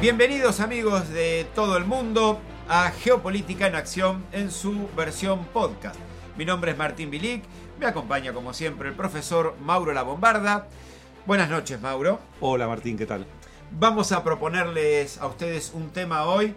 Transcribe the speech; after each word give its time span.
Bienvenidos 0.00 0.60
amigos 0.60 1.10
de 1.10 1.46
todo 1.54 1.76
el 1.76 1.84
mundo 1.84 2.40
a 2.70 2.90
Geopolítica 2.90 3.66
en 3.66 3.74
Acción 3.74 4.24
en 4.32 4.50
su 4.50 4.88
versión 4.96 5.44
podcast. 5.52 5.96
Mi 6.38 6.46
nombre 6.46 6.70
es 6.70 6.78
Martín 6.78 7.10
Bilic, 7.10 7.44
me 7.78 7.84
acompaña 7.84 8.32
como 8.32 8.54
siempre 8.54 8.88
el 8.88 8.94
profesor 8.94 9.56
Mauro 9.60 9.92
La 9.92 10.02
Bombarda. 10.02 10.68
Buenas 11.26 11.50
noches 11.50 11.82
Mauro. 11.82 12.18
Hola 12.40 12.66
Martín, 12.66 12.96
¿qué 12.96 13.04
tal? 13.04 13.26
Vamos 13.72 14.10
a 14.12 14.24
proponerles 14.24 15.18
a 15.18 15.26
ustedes 15.26 15.72
un 15.74 15.90
tema 15.90 16.24
hoy 16.24 16.54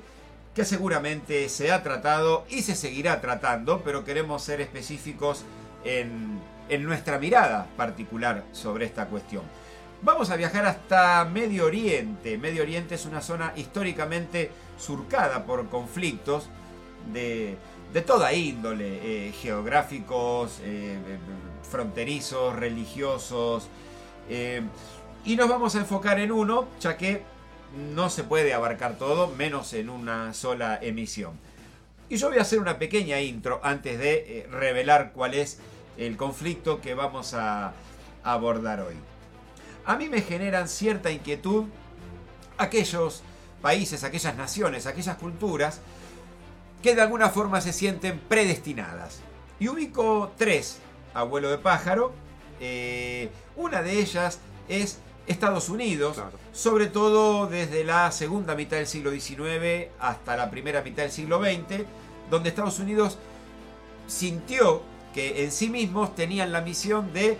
que 0.56 0.64
seguramente 0.64 1.50
se 1.50 1.74
ha 1.74 1.84
tratado 1.84 2.46
y 2.50 2.62
se 2.62 2.76
seguirá 2.76 3.20
tratando, 3.20 3.82
pero 3.84 4.06
queremos 4.06 4.42
ser 4.42 4.62
específicos 4.62 5.44
en, 5.84 6.40
en 6.70 6.84
nuestra 6.86 7.20
mirada 7.20 7.68
particular 7.76 8.46
sobre 8.54 8.86
esta 8.86 9.08
cuestión. 9.08 9.44
Vamos 10.04 10.32
a 10.32 10.36
viajar 10.36 10.66
hasta 10.66 11.24
Medio 11.24 11.66
Oriente. 11.66 12.38
Medio 12.38 12.64
Oriente 12.64 12.96
es 12.96 13.06
una 13.06 13.22
zona 13.22 13.54
históricamente 13.56 14.52
surcada 14.78 15.46
por 15.46 15.70
conflictos 15.70 16.50
de, 17.14 17.56
de 17.94 18.02
toda 18.02 18.34
índole, 18.34 19.28
eh, 19.28 19.32
geográficos, 19.32 20.60
eh, 20.62 20.98
fronterizos, 21.72 22.54
religiosos. 22.54 23.70
Eh, 24.30 24.64
y 25.24 25.38
nos 25.38 25.48
vamos 25.48 25.74
a 25.76 25.80
enfocar 25.80 26.20
en 26.20 26.34
uno, 26.34 26.68
ya 26.82 26.98
que 26.98 27.22
no 27.96 28.10
se 28.10 28.26
puede 28.26 28.54
abarcar 28.54 28.98
todo, 28.98 29.30
menos 29.30 29.72
en 29.72 29.90
una 29.90 30.34
sola 30.34 30.80
emisión. 30.82 31.32
Y 32.10 32.18
yo 32.18 32.28
voy 32.28 32.40
a 32.40 32.42
hacer 32.42 32.60
una 32.60 32.78
pequeña 32.78 33.22
intro 33.22 33.62
antes 33.64 33.98
de 33.98 34.50
revelar 34.52 35.14
cuál 35.14 35.34
es 35.34 35.60
el 35.98 36.18
conflicto 36.18 36.82
que 36.82 36.94
vamos 36.94 37.34
a 37.34 37.72
abordar 38.26 38.82
hoy 38.82 38.96
a 39.86 39.96
mí 39.96 40.10
me 40.10 40.22
generan 40.22 40.68
cierta 40.68 41.12
inquietud 41.12 41.66
aquellos 42.58 43.22
países, 43.62 44.04
aquellas 44.04 44.36
naciones, 44.36 44.86
aquellas 44.86 45.18
culturas 45.18 45.82
que 46.82 46.96
de 46.96 47.02
alguna 47.02 47.30
forma 47.30 47.62
se 47.62 47.74
sienten 47.74 48.20
predestinadas. 48.20 49.20
Y 49.60 49.70
ubico 49.70 50.32
tres, 50.38 50.80
abuelo 51.14 51.50
de 51.50 51.58
pájaro. 51.58 52.12
Eh, 52.60 53.30
una 53.56 53.82
de 53.82 54.00
ellas 54.00 54.40
es 54.68 55.00
Estados 55.28 55.70
Unidos, 55.70 56.22
sobre 56.52 56.88
todo 56.88 57.48
desde 57.48 57.86
la 57.86 58.12
segunda 58.12 58.56
mitad 58.56 58.78
del 58.78 58.88
siglo 58.88 59.12
XIX 59.12 59.90
hasta 60.00 60.36
la 60.36 60.50
primera 60.52 60.82
mitad 60.82 61.04
del 61.04 61.12
siglo 61.12 61.42
XX, 61.42 61.86
donde 62.30 62.50
Estados 62.50 62.80
Unidos 62.80 63.18
sintió 64.08 64.82
que 65.14 65.46
en 65.46 65.52
sí 65.52 65.70
mismos 65.70 66.16
tenían 66.16 66.52
la 66.52 66.62
misión 66.62 67.14
de 67.14 67.38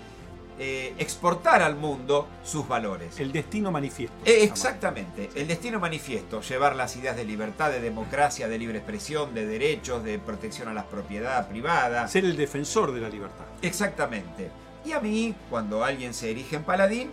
eh, 0.60 0.94
exportar 0.98 1.62
al 1.62 1.76
mundo 1.76 2.28
sus 2.44 2.68
valores. 2.68 3.20
El 3.20 3.32
destino 3.32 3.72
manifiesto. 3.72 4.16
Eh, 4.26 4.44
exactamente, 4.44 5.30
el 5.36 5.48
destino 5.48 5.80
manifiesto, 5.80 6.42
llevar 6.42 6.76
las 6.76 6.96
ideas 6.96 7.16
de 7.16 7.26
libertad, 7.26 7.72
de 7.72 7.80
democracia, 7.80 8.48
de 8.48 8.58
libre 8.58 8.78
expresión, 8.78 9.34
de 9.34 9.46
derechos, 9.46 10.04
de 10.04 10.20
protección 10.20 10.68
a 10.68 10.74
la 10.74 10.86
propiedad 10.86 11.48
privada. 11.48 12.08
Ser 12.08 12.26
el 12.26 12.38
defensor 12.38 12.92
de 12.92 13.02
la 13.02 13.10
libertad. 13.10 13.46
Exactamente. 13.62 14.52
Y 14.86 14.92
a 14.92 15.00
mí, 15.00 15.34
cuando 15.50 15.84
alguien 15.84 16.14
se 16.14 16.32
erige 16.32 16.58
en 16.58 16.64
paladín, 16.64 17.12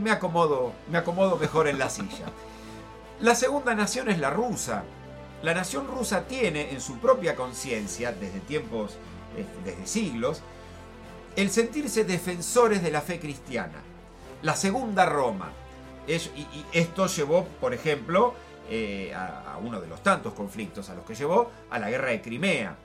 me 0.00 0.10
acomodo, 0.10 0.72
me 0.90 0.98
acomodo 0.98 1.36
mejor 1.36 1.68
en 1.68 1.78
la 1.78 1.90
silla. 1.90 2.26
La 3.20 3.34
segunda 3.34 3.74
nación 3.74 4.08
es 4.08 4.18
la 4.18 4.30
rusa. 4.30 4.84
La 5.42 5.54
nación 5.54 5.86
rusa 5.86 6.24
tiene 6.26 6.72
en 6.72 6.80
su 6.80 6.98
propia 6.98 7.36
conciencia, 7.36 8.12
desde 8.12 8.40
tiempos, 8.40 8.96
este, 9.36 9.70
desde 9.70 9.86
siglos, 9.86 10.42
el 11.38 11.50
sentirse 11.50 12.02
defensores 12.02 12.82
de 12.82 12.90
la 12.90 13.00
fe 13.00 13.20
cristiana. 13.20 13.80
La 14.42 14.56
segunda 14.56 15.06
Roma. 15.06 15.52
y, 16.08 16.16
esto 16.72 17.06
llevó, 17.06 17.44
por 17.60 17.72
ejemplo, 17.72 18.34
eh, 18.68 19.14
a, 19.14 19.56
uno 19.62 19.80
de 19.80 19.86
los 19.86 20.02
tantos 20.02 20.34
conflictos 20.34 20.90
a 20.90 20.94
los 20.96 21.04
que 21.04 21.14
llevó, 21.14 21.48
a 21.70 21.78
la 21.78 21.90
guerra 21.90 22.08
de 22.08 22.20
Crimea. 22.20 22.76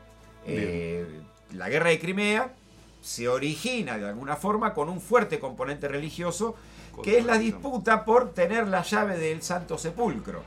Eh, 0.45 1.21
la 1.53 1.67
guerra 1.67 1.89
de 1.89 1.99
Crimea 1.99 2.53
se 3.01 3.27
origina 3.27 3.97
de 3.97 4.07
alguna 4.07 4.35
forma 4.35 4.75
con 4.75 4.87
un 4.87 5.01
fuerte 5.01 5.39
componente 5.39 5.87
religioso, 5.87 6.53
que 7.01 7.17
es 7.17 7.25
la 7.25 7.39
disputa 7.39 8.05
por 8.05 8.33
tener 8.35 8.67
la 8.67 8.83
llave 8.83 9.17
del 9.17 9.41
Santo 9.41 9.79
Sepulcro. 9.79 10.43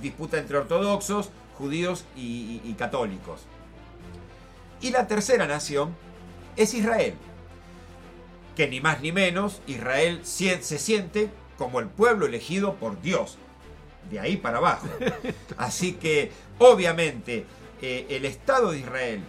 Disputa 0.00 0.38
entre 0.38 0.56
ortodoxos, 0.56 1.28
judíos 1.58 2.06
y 2.16 2.72
católicos. 2.78 3.42
Y 4.80 4.92
la 4.92 5.06
tercera 5.06 5.46
nación 5.46 6.05
es 6.56 6.74
Israel. 6.74 7.14
Que 8.54 8.68
ni 8.68 8.80
más 8.80 9.00
ni 9.00 9.12
menos, 9.12 9.60
Israel 9.66 10.20
se 10.24 10.60
siente 10.60 11.30
como 11.58 11.80
el 11.80 11.88
pueblo 11.88 12.26
elegido 12.26 12.74
por 12.74 13.00
Dios. 13.00 13.38
De 14.10 14.20
ahí 14.20 14.36
para 14.36 14.58
abajo. 14.58 14.86
Así 15.56 15.94
que, 15.94 16.30
obviamente, 16.58 17.44
eh, 17.82 18.06
el 18.10 18.24
Estado 18.24 18.70
de 18.70 18.78
Israel, 18.78 19.20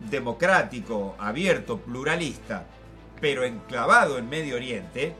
democrático, 0.00 1.14
abierto, 1.18 1.78
pluralista, 1.78 2.66
pero 3.20 3.44
enclavado 3.44 4.18
en 4.18 4.28
Medio 4.28 4.56
Oriente, 4.56 5.14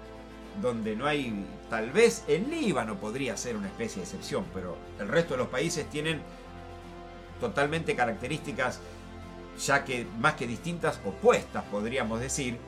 donde 0.63 0.97
no 0.97 1.07
hay, 1.07 1.45
tal 1.69 1.91
vez 1.91 2.25
el 2.29 2.51
Líbano 2.51 2.97
podría 2.97 3.37
ser 3.37 3.57
una 3.57 3.69
especie 3.69 3.97
de 3.97 4.05
excepción, 4.05 4.45
pero 4.55 4.77
el 4.99 5.09
resto 5.09 5.35
de 5.35 5.39
los 5.39 5.49
países 5.49 5.89
tienen 5.91 6.21
totalmente 7.41 7.95
características 7.95 8.81
ya 9.59 9.85
que 9.85 10.07
más 10.19 10.35
que 10.35 10.47
distintas, 10.47 11.01
opuestas 11.05 11.65
podríamos 11.65 12.21
decir, 12.21 12.59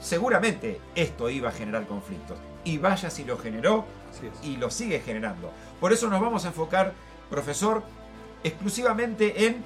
seguramente 0.00 0.80
esto 0.94 1.30
iba 1.30 1.48
a 1.48 1.52
generar 1.52 1.86
conflictos. 1.86 2.38
Y 2.64 2.78
vaya 2.78 3.10
si 3.10 3.24
lo 3.24 3.38
generó 3.38 3.86
y 4.42 4.56
lo 4.56 4.70
sigue 4.70 5.00
generando. 5.00 5.52
Por 5.80 5.92
eso 5.92 6.08
nos 6.08 6.20
vamos 6.20 6.44
a 6.44 6.48
enfocar, 6.48 6.92
profesor, 7.30 7.82
exclusivamente 8.42 9.46
en 9.46 9.64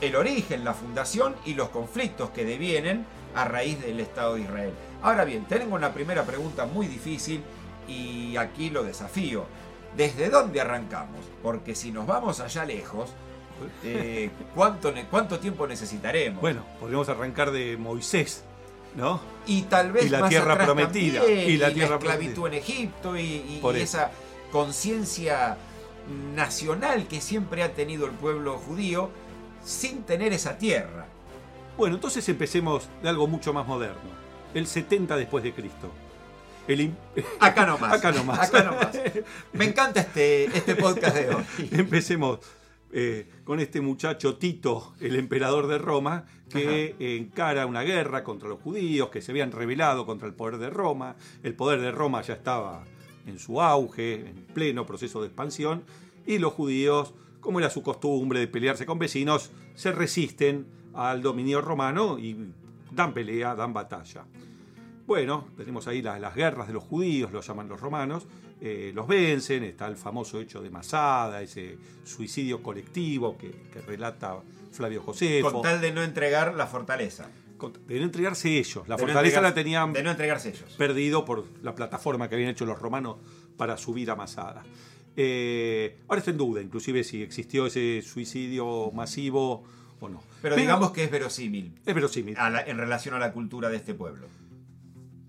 el 0.00 0.16
origen, 0.16 0.64
la 0.64 0.74
fundación 0.74 1.34
y 1.44 1.54
los 1.54 1.68
conflictos 1.68 2.30
que 2.30 2.44
devienen 2.44 3.04
a 3.34 3.44
raíz 3.44 3.80
del 3.80 4.00
Estado 4.00 4.34
de 4.34 4.42
Israel. 4.42 4.72
Ahora 5.02 5.24
bien, 5.24 5.44
tengo 5.44 5.74
una 5.74 5.92
primera 5.92 6.24
pregunta 6.24 6.66
muy 6.66 6.86
difícil 6.86 7.42
y 7.86 8.36
aquí 8.36 8.70
lo 8.70 8.82
desafío. 8.82 9.44
¿Desde 9.96 10.30
dónde 10.30 10.60
arrancamos? 10.60 11.24
Porque 11.42 11.74
si 11.74 11.90
nos 11.90 12.06
vamos 12.06 12.40
allá 12.40 12.64
lejos, 12.64 13.10
eh, 13.84 14.30
¿cuánto, 14.54 14.92
¿cuánto 15.10 15.38
tiempo 15.38 15.66
necesitaremos? 15.66 16.40
Bueno, 16.40 16.64
podríamos 16.78 17.08
arrancar 17.08 17.50
de 17.50 17.76
Moisés, 17.76 18.44
¿no? 18.96 19.20
Y 19.46 19.62
tal 19.62 19.92
vez 19.92 20.10
la 20.10 20.28
tierra 20.28 20.56
prometida. 20.56 21.26
y 21.26 21.56
la 21.56 21.72
tierra 21.72 21.96
esclavitud 21.96 22.46
en 22.48 22.54
Egipto 22.54 23.16
y, 23.16 23.60
esa 23.74 24.10
conciencia 24.52 25.56
nacional 26.34 27.06
que 27.06 27.20
siempre 27.20 27.62
ha 27.62 27.72
tenido 27.72 28.06
el 28.06 28.12
pueblo 28.12 28.58
judío 28.58 29.10
sin 29.64 30.02
tener 30.02 30.32
esa 30.32 30.58
tierra. 30.58 31.06
Bueno, 31.76 31.94
entonces 31.94 32.28
empecemos 32.28 32.88
de 33.02 33.08
algo 33.08 33.26
mucho 33.26 33.52
más 33.52 33.66
moderno. 33.66 34.20
El 34.54 34.66
70 34.66 35.16
después 35.16 35.44
de 35.44 35.52
Cristo. 35.52 35.90
El... 36.66 36.94
Acá 37.40 37.66
nomás. 37.66 37.92
Acá 37.92 38.12
nomás. 38.12 38.40
Acá 38.40 38.62
nomás. 38.64 38.88
Me 39.52 39.64
encanta 39.64 40.00
este, 40.00 40.44
este 40.46 40.74
podcast 40.74 41.16
de 41.16 41.34
hoy. 41.34 41.44
Empecemos 41.72 42.40
eh, 42.92 43.28
con 43.44 43.60
este 43.60 43.80
muchacho 43.80 44.36
Tito, 44.36 44.94
el 45.00 45.16
emperador 45.16 45.66
de 45.66 45.78
Roma, 45.78 46.24
que 46.48 46.96
encara 46.98 47.66
una 47.66 47.82
guerra 47.82 48.24
contra 48.24 48.48
los 48.48 48.60
judíos, 48.60 49.08
que 49.10 49.22
se 49.22 49.30
habían 49.30 49.52
rebelado 49.52 50.04
contra 50.04 50.26
el 50.26 50.34
poder 50.34 50.58
de 50.58 50.70
Roma. 50.70 51.16
El 51.42 51.54
poder 51.54 51.80
de 51.80 51.92
Roma 51.92 52.22
ya 52.22 52.34
estaba 52.34 52.84
en 53.26 53.38
su 53.38 53.60
auge, 53.60 54.14
en 54.14 54.46
pleno 54.52 54.86
proceso 54.86 55.20
de 55.20 55.28
expansión, 55.28 55.84
y 56.26 56.38
los 56.38 56.52
judíos, 56.52 57.14
como 57.40 57.60
era 57.60 57.70
su 57.70 57.82
costumbre 57.82 58.40
de 58.40 58.48
pelearse 58.48 58.86
con 58.86 58.98
vecinos, 58.98 59.50
se 59.74 59.92
resisten 59.92 60.66
al 60.94 61.22
dominio 61.22 61.60
romano 61.60 62.18
y 62.18 62.36
dan 62.90 63.14
pelea, 63.14 63.54
dan 63.54 63.72
batalla. 63.72 64.24
Bueno, 65.06 65.48
tenemos 65.56 65.88
ahí 65.88 66.02
las, 66.02 66.34
guerras 66.34 66.68
de 66.68 66.74
los 66.74 66.84
judíos, 66.84 67.32
lo 67.32 67.40
llaman 67.40 67.68
los 67.68 67.80
romanos, 67.80 68.26
eh, 68.60 68.92
los 68.94 69.06
vencen, 69.06 69.64
está 69.64 69.86
el 69.86 69.96
famoso 69.96 70.38
hecho 70.40 70.60
de 70.60 70.68
Masada, 70.70 71.40
ese 71.40 71.78
suicidio 72.04 72.62
colectivo 72.62 73.38
que, 73.38 73.52
relata 73.86 74.38
Flavio 74.70 75.02
José. 75.02 75.40
Con 75.40 75.62
tal 75.62 75.80
de 75.80 75.92
no 75.92 76.02
entregar 76.02 76.54
la 76.54 76.66
fortaleza. 76.66 77.30
de 77.86 77.98
no 77.98 78.04
entregarse 78.04 78.58
ellos. 78.58 78.86
La 78.86 78.98
fortaleza 78.98 79.40
la 79.40 79.54
tenían 79.54 79.92
de 79.92 80.02
no 80.02 80.10
entregarse 80.10 80.50
ellos. 80.50 80.74
perdido 80.76 81.24
por 81.24 81.46
la 81.62 81.74
plataforma 81.74 82.28
que 82.28 82.34
habían 82.34 82.50
hecho 82.50 82.66
los 82.66 82.78
romanos 82.78 83.16
para 83.56 83.76
subir 83.76 84.10
a 84.10 84.16
Masada. 84.16 84.62
Eh, 85.16 85.98
ahora 86.08 86.20
está 86.20 86.30
en 86.30 86.38
duda, 86.38 86.62
inclusive 86.62 87.02
si 87.04 87.22
existió 87.22 87.66
ese 87.66 88.02
suicidio 88.02 88.90
masivo 88.92 89.64
o 90.00 90.08
no. 90.08 90.22
Pero, 90.42 90.56
digamos 90.56 90.92
que 90.92 91.04
es 91.04 91.10
verosímil. 91.10 91.74
Es 91.84 91.94
verosímil. 91.94 92.36
en 92.66 92.78
relación 92.78 93.14
a 93.14 93.18
la 93.18 93.32
cultura 93.32 93.68
de 93.68 93.76
este 93.76 93.94
pueblo. 93.94 94.26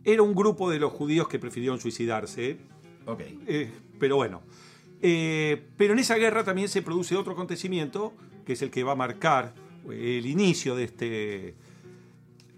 Era 0.03 0.21
un 0.21 0.33
grupo 0.33 0.69
de 0.69 0.79
los 0.79 0.91
judíos 0.91 1.27
que 1.27 1.39
prefirieron 1.39 1.79
suicidarse. 1.79 2.57
Ok. 3.05 3.21
Eh, 3.47 3.71
pero 3.99 4.15
bueno. 4.17 4.41
Eh, 5.01 5.61
pero 5.77 5.93
en 5.93 5.99
esa 5.99 6.15
guerra 6.15 6.43
también 6.43 6.69
se 6.69 6.81
produce 6.81 7.15
otro 7.15 7.33
acontecimiento, 7.33 8.13
que 8.45 8.53
es 8.53 8.61
el 8.61 8.69
que 8.69 8.83
va 8.83 8.91
a 8.91 8.95
marcar 8.95 9.53
eh, 9.89 10.17
el 10.19 10.25
inicio 10.27 10.75
de 10.75 10.83
este, 10.83 11.55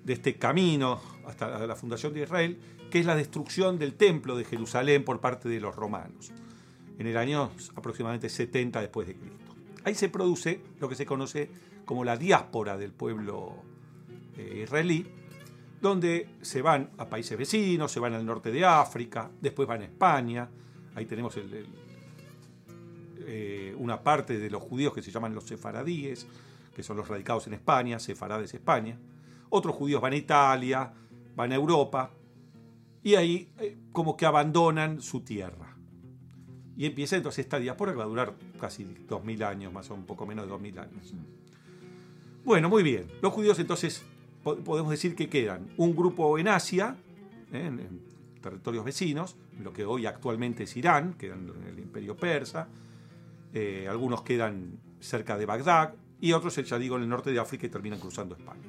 de 0.04 0.14
este 0.14 0.36
camino 0.36 1.02
hasta 1.26 1.66
la 1.66 1.76
fundación 1.76 2.14
de 2.14 2.24
Israel, 2.24 2.60
que 2.92 3.00
es 3.00 3.06
la 3.06 3.16
destrucción 3.16 3.80
del 3.80 3.94
templo 3.94 4.36
de 4.36 4.44
Jerusalén 4.44 5.04
por 5.04 5.20
parte 5.20 5.50
de 5.50 5.60
los 5.60 5.76
romanos. 5.76 6.32
en 7.00 7.08
el 7.08 7.18
año 7.18 7.50
aproximadamente 7.76 8.30
70 8.30 8.80
después 8.82 9.08
de 9.08 9.16
Cristo. 9.16 9.56
Ahí 9.84 9.96
se 9.96 10.10
produce 10.10 10.62
lo 10.80 10.88
que 10.88 10.96
se 10.96 11.06
conoce 11.06 11.50
como 11.86 12.04
la 12.04 12.18
diáspora 12.18 12.78
del 12.78 12.92
pueblo 12.92 13.56
eh, 14.38 14.62
israelí, 14.64 15.06
donde 15.84 16.30
se 16.42 16.62
van 16.62 16.92
a 16.98 17.10
países 17.10 17.38
vecinos, 17.38 17.92
se 17.92 18.00
van 18.00 18.14
al 18.14 18.26
norte 18.26 18.54
de 18.54 18.64
África, 18.64 19.30
después 19.42 19.68
van 19.68 19.82
a 19.82 19.84
España, 19.84 20.50
ahí 20.96 21.06
tenemos 21.06 21.38
eh, 23.28 23.76
una 23.78 24.02
parte 24.02 24.40
de 24.40 24.50
los 24.50 24.64
judíos 24.64 24.94
que 24.94 25.02
se 25.02 25.12
llaman 25.12 25.36
los 25.36 25.44
sefaradíes, 25.44 26.26
que 26.74 26.84
son 26.84 26.96
los 26.96 27.10
radicados 27.10 27.48
en 27.48 27.56
España, 27.56 28.00
sefarades 28.00 28.54
España, 28.54 28.98
otros 29.50 29.76
judíos 29.76 30.02
van 30.02 30.14
a 30.14 30.16
Italia, 30.16 30.94
van 31.36 31.52
a 31.52 31.56
Europa, 31.56 32.12
y 33.04 33.16
ahí 33.16 33.52
eh, 33.60 33.78
como 33.92 34.16
que 34.16 34.26
abandonan 34.26 35.02
su 35.02 35.20
tierra. 35.20 35.76
Y 36.78 36.86
empieza 36.86 37.18
entonces 37.18 37.44
esta 37.44 37.60
diáspora 37.60 37.92
que 37.92 37.98
va 37.98 38.06
a 38.06 38.08
durar 38.08 38.36
casi 38.58 38.86
2000 38.86 39.44
años, 39.44 39.74
más 39.74 39.92
o 39.92 39.96
un 39.96 40.06
poco 40.06 40.26
menos 40.26 40.46
de 40.46 40.52
2000 40.52 40.80
años. 40.80 41.14
Bueno, 42.46 42.70
muy 42.70 42.84
bien. 42.84 43.08
Los 43.22 43.34
judíos 43.34 43.60
entonces 43.60 44.06
podemos 44.44 44.92
decir 44.92 45.16
que 45.16 45.30
quedan 45.30 45.70
un 45.78 45.96
grupo 45.96 46.38
en 46.38 46.50
Asia, 46.50 46.96
¿eh? 47.52 47.66
en, 47.66 48.14
territorios 48.42 48.84
vecinos, 48.84 49.38
lo 49.62 49.72
que 49.72 49.86
hoy 49.86 50.06
actualmente 50.06 50.64
es 50.64 50.76
Irán, 50.76 51.14
quedan 51.14 51.50
en 51.62 51.70
el 51.70 51.80
imperio 51.80 52.18
persa, 52.18 52.68
eh, 53.54 53.88
algunos 53.90 54.22
quedan 54.22 54.80
cerca 55.00 55.38
de 55.38 55.46
Bagdad 55.46 55.94
y 56.20 56.34
otros, 56.34 56.56
ya 56.56 56.78
digo, 56.78 56.98
en 56.98 57.04
el 57.04 57.10
norte 57.10 57.32
de 57.32 57.40
África 57.40 57.68
y 57.68 57.70
terminan 57.70 58.00
cruzando 58.00 58.36
España. 58.36 58.68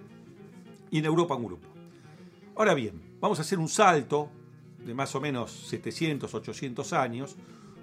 Y 0.91 0.99
en 0.99 1.05
Europa 1.07 1.35
un 1.35 1.47
grupo. 1.47 1.69
Ahora 2.55 2.75
bien, 2.75 3.17
vamos 3.21 3.41
a 3.41 3.43
hacer 3.43 3.59
un 3.59 3.69
salto 3.69 4.31
de 4.79 4.95
más 4.95 5.13
o 5.17 5.21
menos 5.21 5.51
700, 5.51 6.33
800 6.33 6.93
años. 6.93 7.37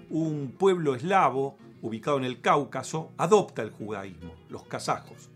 Un 0.08 0.54
pueblo 0.58 0.94
eslavo 0.94 1.58
ubicado 1.82 2.16
en 2.16 2.24
el 2.24 2.40
Cáucaso 2.40 3.12
adopta 3.18 3.60
el 3.60 3.70
judaísmo, 3.70 4.34
los 4.48 4.62
kazajos 4.62 5.31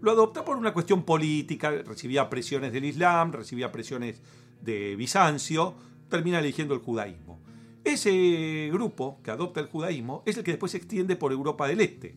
lo 0.00 0.10
adopta 0.10 0.44
por 0.44 0.56
una 0.56 0.72
cuestión 0.72 1.04
política, 1.04 1.70
recibía 1.70 2.28
presiones 2.28 2.72
del 2.72 2.84
Islam, 2.84 3.32
recibía 3.32 3.72
presiones 3.72 4.20
de 4.60 4.96
Bizancio, 4.96 5.74
termina 6.08 6.38
eligiendo 6.38 6.74
el 6.74 6.80
judaísmo. 6.80 7.40
Ese 7.84 8.68
grupo 8.72 9.20
que 9.22 9.30
adopta 9.30 9.60
el 9.60 9.66
judaísmo 9.66 10.22
es 10.26 10.36
el 10.36 10.44
que 10.44 10.52
después 10.52 10.72
se 10.72 10.78
extiende 10.78 11.16
por 11.16 11.32
Europa 11.32 11.68
del 11.68 11.80
Este, 11.80 12.16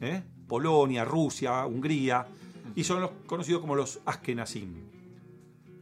¿eh? 0.00 0.22
Polonia, 0.48 1.04
Rusia, 1.04 1.66
Hungría, 1.66 2.26
y 2.74 2.84
son 2.84 3.00
los 3.00 3.10
conocidos 3.26 3.60
como 3.60 3.74
los 3.74 4.00
Ashkenazim. 4.04 4.74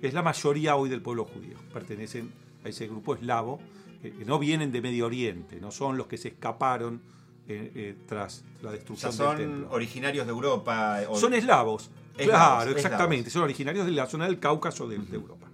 Es 0.00 0.14
la 0.14 0.23
mayoría 0.23 0.76
hoy 0.76 0.88
del 0.88 1.02
pueblo 1.02 1.25
judío, 1.25 1.56
pertenecen 1.73 2.31
a 2.64 2.69
ese 2.69 2.88
grupo 2.88 3.14
eslavo, 3.14 3.61
que 4.02 4.25
no 4.25 4.40
vienen 4.40 4.73
de 4.73 4.81
Medio 4.81 5.06
Oriente, 5.06 5.61
no 5.61 5.70
son 5.70 5.96
los 5.96 6.08
que 6.08 6.19
se 6.19 6.28
escaparon 6.28 7.00
eh, 7.48 7.72
eh, 7.74 7.96
tras 8.06 8.44
la 8.62 8.70
destrucción 8.70 9.12
son 9.12 9.66
originarios 9.70 10.26
de 10.26 10.30
Europa. 10.32 11.00
Son 11.14 11.34
eslavos. 11.34 11.90
claro, 12.16 12.70
exactamente. 12.70 13.30
Son 13.30 13.42
originarios 13.42 13.86
de 13.86 13.92
la 13.92 14.06
zona 14.06 14.26
del 14.26 14.38
Cáucaso 14.38 14.88
de, 14.88 14.96
Europa. 14.96 15.48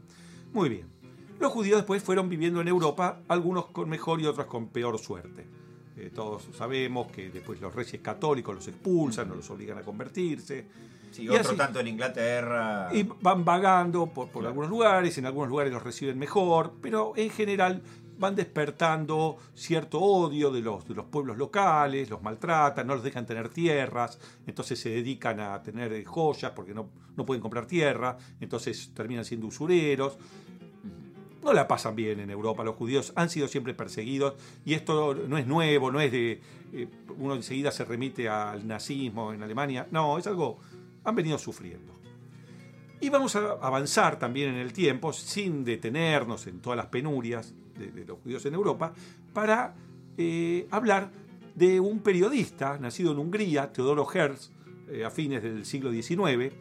Muy 0.52 0.68
bien. 0.68 0.86
Los 1.40 1.52
judíos 1.52 1.78
después 1.78 2.02
fueron 2.02 2.28
viviendo 2.28 2.60
en 2.60 2.68
Europa, 2.68 3.20
algunos 3.28 3.66
con 3.66 3.88
mejor 3.88 4.20
y 4.20 4.26
otros 4.26 4.46
con 4.46 4.68
peor 4.68 4.98
suerte. 4.98 5.46
Eh, 5.96 6.10
todos 6.14 6.48
sabemos 6.56 7.10
que 7.10 7.30
después 7.30 7.60
los 7.60 7.74
reyes 7.74 8.00
católicos 8.02 8.54
los 8.54 8.68
expulsan, 8.68 9.28
no 9.28 9.34
los 9.34 9.48
obligan 9.50 9.78
a 9.78 9.82
convertirse. 9.82 10.66
Sí, 11.10 11.22
y 11.22 11.28
otro 11.30 11.56
tanto 11.56 11.80
en 11.80 11.88
Inglaterra. 11.88 12.88
Y 12.92 13.02
van 13.02 13.44
vagando 13.44 14.06
por, 14.06 14.28
por 14.28 14.46
algunos 14.46 14.68
lugares, 14.68 15.16
en 15.16 15.26
algunos 15.26 15.48
lugares 15.48 15.72
los 15.72 15.82
reciben 15.82 16.18
mejor, 16.18 16.74
pero 16.82 17.14
en 17.16 17.30
general 17.30 17.82
van 18.18 18.34
despertando 18.34 19.36
cierto 19.54 20.00
odio 20.00 20.50
de 20.50 20.60
los, 20.60 20.86
de 20.86 20.94
los 20.94 21.06
pueblos 21.06 21.38
locales, 21.38 22.10
los 22.10 22.22
maltratan, 22.22 22.86
no 22.86 22.94
los 22.94 23.04
dejan 23.04 23.26
tener 23.26 23.48
tierras, 23.48 24.18
entonces 24.46 24.78
se 24.78 24.90
dedican 24.90 25.40
a 25.40 25.62
tener 25.62 26.04
joyas 26.04 26.52
porque 26.54 26.74
no, 26.74 26.88
no 27.16 27.24
pueden 27.24 27.40
comprar 27.40 27.66
tierra, 27.66 28.18
entonces 28.40 28.92
terminan 28.94 29.24
siendo 29.24 29.46
usureros. 29.46 30.18
No 31.42 31.52
la 31.52 31.68
pasan 31.68 31.94
bien 31.94 32.18
en 32.18 32.30
Europa, 32.30 32.64
los 32.64 32.74
judíos 32.74 33.12
han 33.14 33.30
sido 33.30 33.46
siempre 33.46 33.72
perseguidos 33.72 34.34
y 34.64 34.74
esto 34.74 35.14
no 35.14 35.38
es 35.38 35.46
nuevo, 35.46 35.92
no 35.92 36.00
es 36.00 36.10
de 36.10 36.40
eh, 36.72 36.88
uno 37.16 37.34
enseguida 37.34 37.70
se 37.70 37.84
remite 37.84 38.28
al 38.28 38.66
nazismo 38.66 39.32
en 39.32 39.42
Alemania, 39.42 39.86
no, 39.90 40.18
es 40.18 40.26
algo, 40.26 40.58
han 41.04 41.14
venido 41.14 41.38
sufriendo. 41.38 41.94
Y 43.00 43.10
vamos 43.10 43.36
a 43.36 43.52
avanzar 43.62 44.18
también 44.18 44.50
en 44.50 44.56
el 44.56 44.72
tiempo 44.72 45.12
sin 45.12 45.64
detenernos 45.64 46.48
en 46.48 46.60
todas 46.60 46.76
las 46.76 46.86
penurias 46.86 47.54
de, 47.78 48.04
los 48.04 48.18
judíos 48.20 48.44
en 48.46 48.54
Europa, 48.54 48.92
para 49.32 49.74
eh, 50.16 50.66
hablar 50.70 51.10
de 51.54 51.80
un 51.80 52.00
periodista 52.00 52.78
nacido 52.78 53.12
en 53.12 53.18
Hungría, 53.18 53.72
Teodoro 53.72 54.06
Herz, 54.12 54.50
eh, 54.90 55.04
a 55.04 55.10
fines 55.10 55.42
del 55.42 55.64
siglo 55.64 55.90
XIX, 55.90 56.54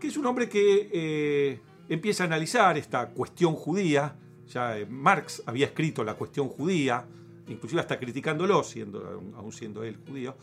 que 0.00 0.08
es 0.08 0.16
un 0.16 0.26
hombre 0.26 0.48
que 0.48 0.90
eh, 0.92 1.60
empieza 1.88 2.24
a 2.24 2.26
analizar 2.26 2.76
esta 2.76 3.08
cuestión 3.10 3.54
judía. 3.54 4.16
Ya 4.48 4.76
Marx 4.88 5.42
había 5.46 5.66
escrito 5.66 6.04
la 6.04 6.14
cuestión 6.14 6.48
judía, 6.48 7.06
inclusive 7.48 7.80
hasta 7.80 7.98
criticándolo, 7.98 8.62
siendo, 8.64 9.22
aún 9.36 9.52
siendo 9.52 9.84
él 9.84 9.98
judío. 10.06 10.36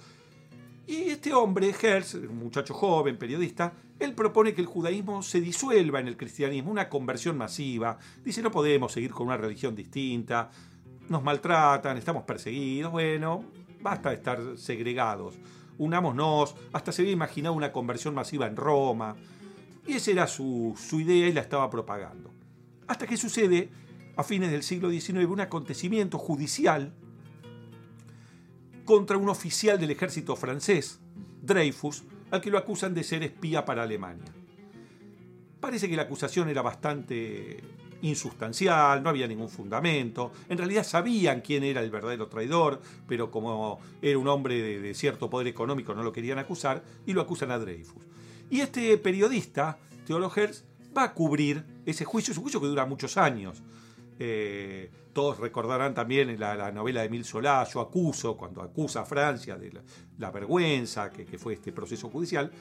Y 0.90 1.12
este 1.12 1.32
hombre, 1.36 1.72
Herz, 1.80 2.16
un 2.16 2.40
muchacho 2.40 2.74
joven, 2.74 3.16
periodista, 3.16 3.74
él 4.00 4.16
propone 4.16 4.56
que 4.56 4.62
el 4.62 4.66
judaísmo 4.66 5.22
se 5.22 5.40
disuelva 5.40 6.00
en 6.00 6.08
el 6.08 6.18
cristianismo, 6.18 6.72
una 6.72 6.90
conversión 6.90 7.38
masiva. 7.38 8.00
Dice, 8.26 8.42
no 8.42 8.50
podemos 8.50 8.92
seguir 8.92 9.12
con 9.12 9.28
una 9.28 9.38
religión 9.38 9.76
distinta, 9.76 10.50
nos 11.08 11.22
maltratan, 11.22 11.96
estamos 11.96 12.24
perseguidos, 12.24 12.92
bueno, 12.92 13.46
basta 13.84 14.10
de 14.10 14.16
estar 14.16 14.40
segregados, 14.58 15.36
unámonos, 15.78 16.56
hasta 16.74 16.92
se 16.92 17.04
había 17.04 17.14
imaginado 17.14 17.54
una 17.54 17.72
conversión 17.72 18.16
masiva 18.16 18.48
en 18.48 18.56
Roma. 18.56 19.16
Y 19.86 19.94
esa 19.94 20.10
era 20.10 20.26
su, 20.26 20.74
su 20.76 21.02
idea 21.02 21.28
y 21.28 21.34
la 21.34 21.42
estaba 21.42 21.70
propagando. 21.70 22.34
Hasta 22.88 23.06
que 23.06 23.16
sucede, 23.16 23.70
a 24.18 24.24
fines 24.24 24.50
del 24.50 24.64
siglo 24.64 24.90
XIX, 24.90 25.28
un 25.28 25.42
acontecimiento 25.42 26.18
judicial 26.18 26.96
contra 28.90 29.18
un 29.18 29.30
oficial 29.30 29.80
del 29.80 29.92
ejército 29.92 30.36
francés, 30.36 30.98
Dreyfus, 31.44 32.02
al 32.32 32.42
que 32.42 32.50
lo 32.50 32.58
acusan 32.58 32.96
de 32.96 33.04
ser 33.04 33.22
espía 33.22 33.64
para 33.64 33.84
Alemania. 33.84 34.34
Parece 35.60 35.88
que 35.88 35.96
la 35.96 36.02
acusación 36.02 36.50
era 36.50 36.64
bastante 36.64 37.62
insustancial, 38.02 39.04
no 39.04 39.12
había 39.12 39.28
ningún 39.28 39.48
fundamento. 39.48 40.32
En 40.50 40.58
realidad 40.58 40.84
sabían 40.84 41.42
quién 41.42 41.64
era 41.64 41.82
el 41.84 41.92
verdadero 41.92 42.30
traidor, 42.30 42.82
pero 43.08 43.30
como 43.30 43.80
era 44.02 44.18
un 44.18 44.28
hombre 44.28 44.80
de, 44.80 44.94
cierto 44.96 45.30
poder 45.30 45.46
económico 45.46 45.94
no 45.94 46.02
lo 46.02 46.12
querían 46.12 46.40
acusar 46.40 46.84
y 47.06 47.14
lo 47.14 47.22
acusan 47.22 47.52
a 47.52 47.60
Dreyfus. 47.60 48.02
Y 48.50 48.62
este 48.62 48.98
periodista, 48.98 49.78
Theodor 50.08 50.32
Herz, 50.36 50.64
va 50.98 51.04
a 51.04 51.14
cubrir 51.14 51.64
ese 51.86 52.06
juicio, 52.06 52.32
es 52.32 52.40
un 52.40 52.44
juicio 52.46 52.60
que 52.60 52.66
dura 52.66 52.88
muchos 52.88 53.18
años. 53.18 53.62
Eh, 54.22 54.92
todos 55.14 55.40
recordarán 55.40 55.94
también 55.94 56.38
la, 56.38 56.56
la 56.56 56.72
novela 56.72 57.00
de 57.00 57.08
Emile 57.08 57.24
Solá, 57.24 57.66
Yo 57.74 57.80
acuso, 57.80 58.36
cuando 58.36 58.62
acusa 58.62 59.02
a 59.02 59.06
Francia 59.06 59.58
de 59.58 59.72
la, 60.18 60.32
vergüenza 60.32 61.10
que, 61.10 61.38
fue 61.38 61.54
este 61.54 61.72
proceso 61.72 62.10
judicial. 62.10 62.52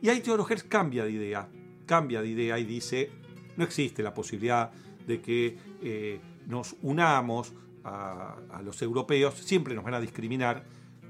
Y 0.00 0.08
ahí 0.08 0.20
Theodor 0.20 0.46
cambia 0.66 1.04
de 1.04 1.12
idea, 1.12 1.48
cambia 1.86 2.22
de 2.22 2.28
idea 2.28 2.58
y 2.58 2.64
dice, 2.64 3.10
no 3.56 3.64
existe 3.64 4.02
la 4.02 4.14
posibilidad 4.14 4.72
de 5.06 5.20
que 5.20 5.56
eh, 5.82 6.20
nos 6.46 6.74
unamos 6.82 7.52
a, 7.84 8.36
los 8.64 8.80
europeos, 8.80 9.34
siempre 9.34 9.74
nos 9.74 9.84
van 9.84 9.94
a 9.94 10.00
discriminar, 10.00 10.64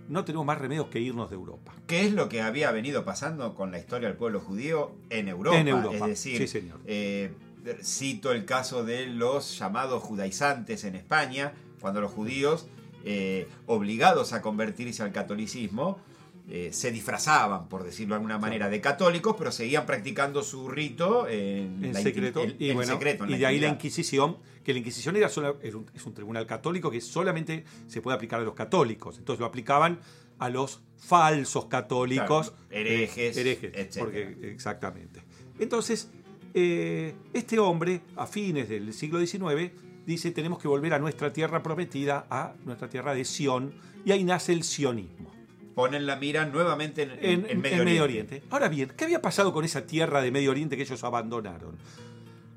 no 0.09 0.25
tenemos 0.25 0.45
más 0.45 0.59
remedios 0.59 0.89
que 0.89 1.01
irnos 1.01 1.31
de 1.31 1.37
Europa. 1.37 1.73
¿Qué 1.87 2.05
es 2.05 2.13
lo 2.13 2.29
que 2.29 2.43
había 2.43 2.73
venido 2.73 3.05
pasando 3.05 3.55
con 3.55 3.71
la 3.71 3.79
historia 3.79 4.09
del 4.09 4.17
pueblo 4.17 4.41
judío 4.41 4.97
en 5.09 5.29
Europa? 5.29 5.59
En 5.59 5.69
Europa, 5.69 5.95
es 5.95 6.07
decir, 6.07 6.39
sí, 6.39 6.49
señor. 6.49 6.81
Eh, 6.85 7.33
cito 7.83 8.33
el 8.33 8.45
caso 8.45 8.85
de 8.85 9.07
los 9.07 9.59
llamados 9.59 10.03
judaizantes 10.03 10.85
en 10.85 10.97
España, 10.97 11.53
cuando 11.81 12.01
los 12.01 12.13
judíos, 12.13 12.67
eh, 13.05 13.49
obligados 13.67 14.33
a 14.33 14.43
convertirse 14.43 15.03
al 15.03 15.13
catolicismo, 15.13 15.99
eh, 16.47 16.71
se 16.73 16.91
disfrazaban, 16.91 17.69
por 17.69 17.85
decirlo 17.85 18.15
de 18.15 18.17
alguna 18.17 18.39
manera, 18.39 18.69
de 18.69 18.79
católicos, 18.81 19.35
pero 19.39 19.51
seguían 19.51 19.87
practicando 19.87 20.43
su 20.43 20.69
rito 20.69 21.27
en, 21.27 21.95
secreto. 21.95 22.45
y, 22.45 22.71
y 22.71 23.39
de 23.39 23.47
ahí 23.47 23.59
la 23.59 23.69
Inquisición, 23.69 24.37
que 24.63 24.75
la 24.75 24.81
Inquisición 24.81 25.17
era 25.17 25.31
solo, 25.31 25.59
es, 25.63 25.75
un, 25.75 26.15
tribunal 26.15 26.47
católico 26.47 26.91
que 26.91 27.01
solamente 27.01 27.65
se 27.87 28.03
puede 28.03 28.17
aplicar 28.17 28.41
a 28.41 28.45
los 28.45 28.53
católicos. 28.53 29.17
Entonces 29.17 29.41
lo 29.41 29.47
aplicaban 29.47 30.01
a 30.39 30.51
los 30.51 30.83
falsos 30.99 31.65
católicos. 31.67 32.53
herejes. 32.71 33.39
herejes, 33.39 33.97
porque, 33.97 34.37
exactamente. 34.43 35.23
Entonces, 35.59 36.11
eh, 36.55 37.15
este 37.33 37.59
hombre, 37.59 38.01
a 38.17 38.27
fines 38.27 38.69
del 38.69 38.95
siglo 38.95 39.19
XIX, 39.19 39.73
dice 40.07 40.31
tenemos 40.31 40.59
que 40.59 40.69
volver 40.69 40.95
a 40.95 40.99
nuestra 40.99 41.33
tierra 41.33 41.63
prometida, 41.63 42.27
a 42.31 42.55
nuestra 42.65 42.89
tierra 42.89 43.15
de 43.15 43.25
Sión, 43.25 43.75
y 44.05 44.13
ahí 44.13 44.23
nace 44.23 44.53
el 44.53 44.63
sionismo. 44.63 45.33
Ponen 45.75 46.07
la 46.07 46.15
mira 46.15 46.47
nuevamente 46.47 47.03
en, 47.21 47.61
Medio, 47.61 48.05
Oriente. 48.05 48.45
Ahora 48.51 48.69
bien, 48.69 48.93
¿qué 48.97 49.05
había 49.05 49.21
pasado 49.21 49.53
con 49.53 49.65
esa 49.65 49.85
tierra 49.87 50.23
de 50.23 50.31
Medio 50.31 50.53
Oriente 50.53 50.77
que 50.77 50.85
ellos 50.85 51.03
abandonaron? 51.03 51.77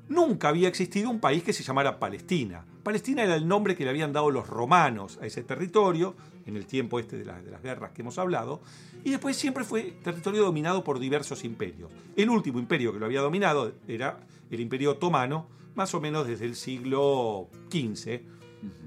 Nunca 0.08 0.48
había 0.48 0.68
existido 0.68 1.10
un 1.10 1.20
país 1.20 1.42
que 1.42 1.52
se 1.52 1.62
llamara 1.62 1.98
Palestina. 1.98 2.64
Palestina 2.82 3.22
era 3.24 3.34
el 3.34 3.46
nombre 3.46 3.76
que 3.76 3.84
le 3.84 3.90
habían 3.90 4.12
dado 4.12 4.30
los 4.30 4.46
romanos 4.46 5.18
a 5.20 5.26
ese 5.26 5.42
territorio, 5.42 6.14
en 6.46 6.56
el 6.56 6.66
tiempo 6.66 6.98
este 6.98 7.18
de, 7.18 7.24
las 7.24 7.62
guerras 7.62 7.92
que 7.92 8.02
hemos 8.02 8.18
hablado, 8.18 8.60
y 9.04 9.10
después 9.10 9.36
siempre 9.36 9.64
fue 9.64 9.94
territorio 10.02 10.42
dominado 10.44 10.82
por 10.82 10.98
diversos 10.98 11.44
imperios. 11.44 11.90
El 12.16 12.30
último 12.30 12.58
imperio 12.58 12.92
que 12.92 12.98
lo 12.98 13.06
había 13.06 13.20
dominado 13.20 13.72
era 13.86 14.20
el 14.50 14.60
imperio 14.60 14.92
otomano, 14.92 15.46
más 15.74 15.94
o 15.94 16.00
menos 16.00 16.26
desde 16.26 16.46
el 16.46 16.56
siglo 16.56 17.48
XV, 17.70 18.20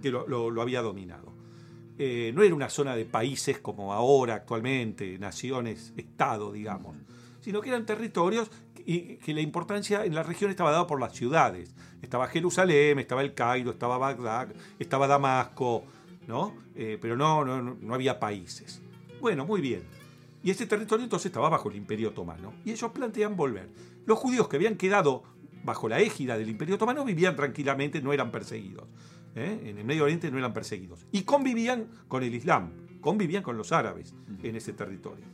que 0.01 0.11
lo, 0.11 0.61
había 0.61 0.81
dominado. 0.81 1.31
Eh, 1.97 2.31
no 2.33 2.41
era 2.41 2.55
una 2.55 2.69
zona 2.69 2.95
de 2.95 3.05
países 3.05 3.59
como 3.59 3.93
ahora, 3.93 4.33
actualmente, 4.33 5.19
naciones, 5.19 5.93
estado, 5.95 6.51
digamos, 6.51 6.95
sino 7.41 7.61
que 7.61 7.69
eran 7.69 7.85
territorios 7.85 8.49
y 8.85 9.17
que 9.17 9.33
la 9.33 9.41
importancia 9.41 10.05
en 10.05 10.15
la 10.15 10.23
región 10.23 10.49
estaba 10.49 10.71
dada 10.71 10.87
por 10.87 10.99
las 10.99 11.13
ciudades. 11.13 11.73
Estaba 12.01 12.27
Jerusalén, 12.27 12.99
estaba 12.99 13.21
el 13.21 13.33
Cairo, 13.33 13.71
estaba 13.71 13.97
Bagdad, 13.97 14.49
estaba 14.79 15.07
Damasco, 15.07 15.83
¿no? 16.27 16.55
Eh, 16.75 16.97
pero 17.01 17.15
no, 17.15 17.45
no, 17.45 17.61
no 17.61 17.93
había 17.93 18.19
países. 18.19 18.81
Bueno, 19.19 19.45
muy 19.45 19.61
bien. 19.61 19.83
Y 20.43 20.49
ese 20.49 20.65
territorio 20.65 21.03
entonces 21.03 21.27
estaba 21.27 21.49
bajo 21.49 21.69
el 21.69 21.75
Imperio 21.75 22.09
Otomano. 22.09 22.53
Y 22.65 22.71
ellos 22.71 22.91
plantean 22.91 23.35
volver. 23.35 23.69
Los 24.05 24.17
judíos 24.17 24.47
que 24.47 24.55
habían 24.55 24.75
quedado 24.75 25.23
bajo 25.63 25.87
la 25.87 25.99
égida 25.99 26.37
del 26.37 26.49
Imperio 26.49 26.75
Otomano 26.75 27.05
vivían 27.05 27.35
tranquilamente, 27.35 28.01
no 28.01 28.13
eran 28.13 28.31
perseguidos. 28.31 28.87
¿eh? 29.35 29.59
En 29.65 29.77
el 29.77 29.85
Medio 29.85 30.03
Oriente 30.03 30.31
no 30.31 30.37
eran 30.37 30.53
perseguidos. 30.53 31.05
Y 31.11 31.21
convivían 31.23 31.87
con 32.07 32.23
el 32.23 32.33
Islam, 32.33 32.71
convivían 32.99 33.43
con 33.43 33.57
los 33.57 33.71
árabes 33.71 34.15
en 34.41 34.55
ese 34.55 34.73
territorio. 34.73 35.25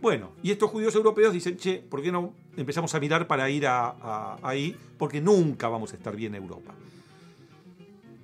Bueno, 0.00 0.32
y 0.42 0.50
estos 0.50 0.70
judíos 0.70 0.94
europeos 0.94 1.32
dicen, 1.32 1.56
che, 1.56 1.78
¿por 1.78 2.02
qué 2.02 2.12
no 2.12 2.34
empezamos 2.56 2.94
a 2.94 3.00
mirar 3.00 3.26
para 3.26 3.48
ir 3.50 3.66
a, 3.66 4.36
ahí? 4.42 4.76
Porque 4.98 5.20
nunca 5.20 5.68
vamos 5.68 5.92
a 5.92 5.96
estar 5.96 6.14
bien 6.14 6.34
en 6.34 6.42
Europa. 6.42 6.74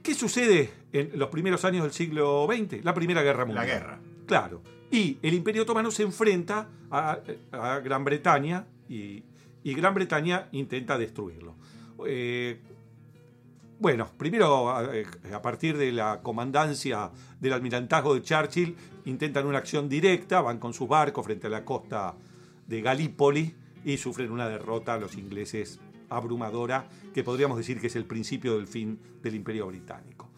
¿Qué 0.02 0.14
sucede 0.14 0.70
en 0.92 1.18
los 1.18 1.28
primeros 1.28 1.64
años 1.64 1.82
del 1.82 1.92
siglo 1.92 2.48
XX? 2.50 2.84
La 2.84 2.94
Primera 2.94 3.22
Guerra 3.22 3.44
Mundial. 3.44 3.66
La 3.66 3.72
guerra. 3.72 4.00
Claro. 4.26 4.62
Y 4.90 5.18
el 5.22 5.34
Imperio 5.34 5.62
Otomano 5.62 5.90
se 5.90 6.02
enfrenta 6.02 6.68
a, 6.90 7.18
Gran 7.84 8.04
Bretaña 8.04 8.66
y, 8.88 9.22
Gran 9.62 9.94
Bretaña 9.94 10.48
intenta 10.52 10.98
destruirlo. 10.98 11.54
Eh, 12.06 12.58
bueno, 13.78 14.10
primero 14.16 14.68
a, 14.68 15.42
partir 15.42 15.76
de 15.78 15.92
la 15.92 16.20
comandancia 16.22 17.10
del 17.40 17.52
almirantazgo 17.52 18.14
de 18.14 18.22
Churchill 18.22 18.76
intentan 19.06 19.46
una 19.46 19.58
acción 19.58 19.88
directa, 19.88 20.42
van 20.42 20.58
con 20.58 20.74
sus 20.74 20.86
barcos 20.86 21.24
frente 21.24 21.46
a 21.46 21.50
la 21.50 21.64
costa 21.64 22.14
de 22.66 22.82
Galípoli 22.82 23.54
y 23.84 23.96
sufren 23.96 24.30
una 24.30 24.48
derrota 24.48 24.94
a 24.94 24.98
los 24.98 25.16
ingleses 25.16 25.80
abrumadora, 26.08 26.88
que 27.14 27.24
podríamos 27.24 27.56
decir 27.56 27.80
que 27.80 27.86
es 27.86 27.96
el 27.96 28.04
principio 28.04 28.56
del 28.56 28.66
fin 28.66 28.98
del 29.22 29.34
Imperio 29.34 29.66
Británico. 29.68 30.28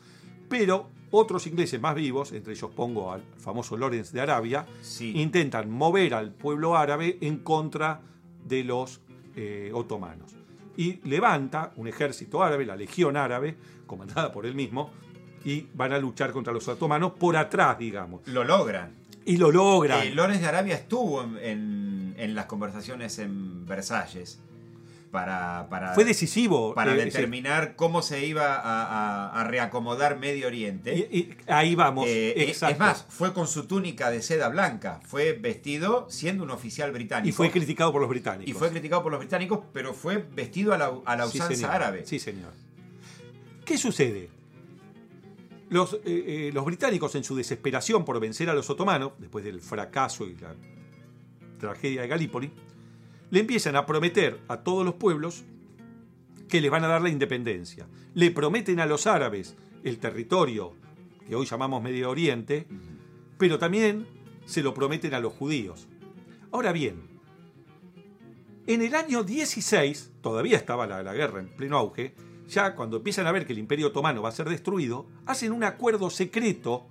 Pero 0.48 0.90
otros 1.10 1.46
ingleses 1.46 1.80
más 1.80 1.94
vivos, 1.94 2.32
entre 2.32 2.52
ellos 2.52 2.70
pongo 2.70 3.12
al 3.12 3.22
famoso 3.38 3.76
Lawrence 3.76 4.12
de 4.12 4.20
Arabia, 4.20 4.66
intentan 5.00 5.70
mover 5.70 6.14
al 6.14 6.32
pueblo 6.32 6.76
árabe 6.76 7.18
en 7.20 7.38
contra 7.38 8.00
de 8.44 8.64
los 8.64 9.00
eh, 9.34 9.70
otomanos. 9.74 10.34
Y 10.76 11.00
levanta 11.08 11.72
un 11.76 11.88
ejército 11.88 12.42
árabe, 12.42 12.64
la 12.64 12.76
Legión 12.76 13.16
Árabe, 13.16 13.56
comandada 13.86 14.32
por 14.32 14.46
él 14.46 14.54
mismo, 14.54 14.90
y 15.44 15.66
van 15.74 15.92
a 15.92 15.98
luchar 15.98 16.32
contra 16.32 16.52
los 16.52 16.66
otomanos 16.68 17.12
por 17.12 17.36
atrás, 17.36 17.78
digamos. 17.78 18.26
Lo 18.26 18.44
logran. 18.44 18.94
Y 19.24 19.36
lo 19.36 19.50
logran. 19.50 20.06
Eh, 20.06 20.14
Lawrence 20.14 20.42
de 20.42 20.48
Arabia 20.48 20.74
estuvo 20.74 21.22
en 21.22 21.91
las 22.34 22.46
conversaciones 22.46 23.18
en 23.18 23.66
Versalles 23.66 24.40
para, 25.12 25.92
Fue 25.94 26.04
decisivo. 26.04 26.74
Para 26.74 26.94
eh, 26.94 27.04
determinar 27.04 27.76
cómo 27.76 28.00
se 28.00 28.24
iba 28.24 28.60
a, 28.62 29.44
reacomodar 29.44 30.18
Medio 30.18 30.46
Oriente. 30.46 30.96
Y, 30.96 31.34
ahí 31.46 31.74
vamos. 31.74 32.06
Eh, 32.08 32.50
es 32.50 32.78
más, 32.78 33.04
fue 33.10 33.34
con 33.34 33.46
su 33.46 33.66
túnica 33.66 34.10
de 34.10 34.22
seda 34.22 34.48
blanca. 34.48 35.00
Fue 35.04 35.34
vestido 35.34 36.06
siendo 36.08 36.44
un 36.44 36.50
oficial 36.50 36.92
británico. 36.92 37.28
Y 37.28 37.32
fue 37.32 37.50
criticado 37.50 37.92
por 37.92 38.00
los 38.00 38.08
británicos. 38.08 38.48
Y 38.48 38.54
fue 38.54 38.70
criticado 38.70 39.02
por 39.02 39.12
los 39.12 39.20
británicos, 39.20 39.60
pero 39.74 39.92
fue 39.92 40.16
vestido 40.16 40.72
a 40.72 40.78
la, 40.78 40.86
a 40.86 41.26
usanza 41.26 41.72
árabe. 41.72 42.06
Sí, 42.06 42.18
señor. 42.18 42.52
¿Qué 43.66 43.76
sucede? 43.76 44.30
Los, 45.68 45.98
eh, 46.04 46.50
los 46.54 46.64
británicos, 46.64 47.14
en 47.14 47.24
su 47.24 47.36
desesperación 47.36 48.04
por 48.06 48.18
vencer 48.18 48.48
a 48.48 48.54
los 48.54 48.68
otomanos, 48.70 49.12
después 49.18 49.44
del 49.44 49.60
fracaso 49.60 50.26
y 50.26 50.36
la 50.36 50.54
tragedia 51.62 52.02
de 52.02 52.08
Galípoli, 52.08 52.50
le 53.30 53.40
empiezan 53.40 53.76
a 53.76 53.86
prometer 53.86 54.40
a 54.48 54.58
todos 54.58 54.84
los 54.84 54.94
pueblos 54.94 55.44
que 56.48 56.60
les 56.60 56.70
van 56.70 56.84
a 56.84 56.88
dar 56.88 57.00
la 57.00 57.08
independencia. 57.08 57.86
Le 58.14 58.30
prometen 58.30 58.80
a 58.80 58.86
los 58.86 59.06
árabes 59.06 59.56
el 59.84 59.98
territorio 59.98 60.74
que 61.26 61.36
hoy 61.36 61.46
llamamos 61.46 61.82
Medio 61.82 62.10
Oriente, 62.10 62.66
pero 63.38 63.58
también 63.58 64.06
se 64.44 64.62
lo 64.62 64.74
prometen 64.74 65.14
a 65.14 65.20
los 65.20 65.32
judíos. 65.32 65.86
Ahora 66.50 66.72
bien, 66.72 67.00
en 68.66 68.82
el 68.82 68.94
año 68.94 69.22
16, 69.22 70.12
todavía 70.20 70.56
estaba 70.56 70.86
la, 70.86 71.02
la, 71.02 71.14
guerra 71.14 71.40
en 71.40 71.48
pleno 71.48 71.78
auge, 71.78 72.14
ya 72.48 72.74
cuando 72.74 72.98
empiezan 72.98 73.26
a 73.26 73.32
ver 73.32 73.46
que 73.46 73.52
el 73.52 73.58
imperio 73.60 73.86
otomano 73.86 74.20
va 74.20 74.28
a 74.28 74.32
ser 74.32 74.48
destruido, 74.48 75.06
hacen 75.26 75.52
un 75.52 75.64
acuerdo 75.64 76.10
secreto 76.10 76.88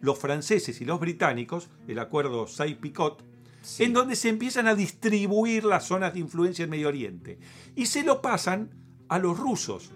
los 0.00 0.18
franceses 0.18 0.80
y 0.80 0.84
los 0.84 1.00
británicos, 1.00 1.68
el 1.88 1.98
acuerdo 1.98 2.46
Say-Picot, 2.46 3.29
en 3.78 3.92
donde 3.92 4.16
se 4.16 4.28
empiezan 4.28 4.66
a 4.66 4.74
distribuir 4.74 5.64
las 5.64 5.86
zonas 5.86 6.14
de 6.14 6.20
influencia 6.20 6.64
en 6.64 6.70
Medio 6.70 6.88
Oriente. 6.88 7.38
Y 7.76 7.86
se 7.86 8.02
lo 8.02 8.22
pasan 8.22 8.70
a 9.08 9.18
los 9.18 9.38
rusos. 9.38 9.92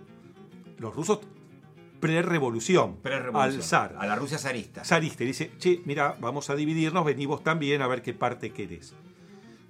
Los 0.78 0.94
rusos 0.94 1.20
pre-revolución, 2.04 2.98
al 3.32 3.62
zar. 3.62 3.96
A 3.98 4.06
la 4.06 4.14
Rusia 4.14 4.36
zarista. 4.36 4.84
Zarista. 4.84 5.24
Y 5.24 5.28
dice, 5.28 5.52
che, 5.58 5.80
mira, 5.86 6.16
vamos 6.20 6.50
a 6.50 6.54
dividirnos, 6.54 7.02
venimos 7.02 7.42
también 7.42 7.80
a 7.80 7.86
ver 7.86 8.02
qué 8.02 8.12
parte 8.12 8.52
querés. 8.52 8.94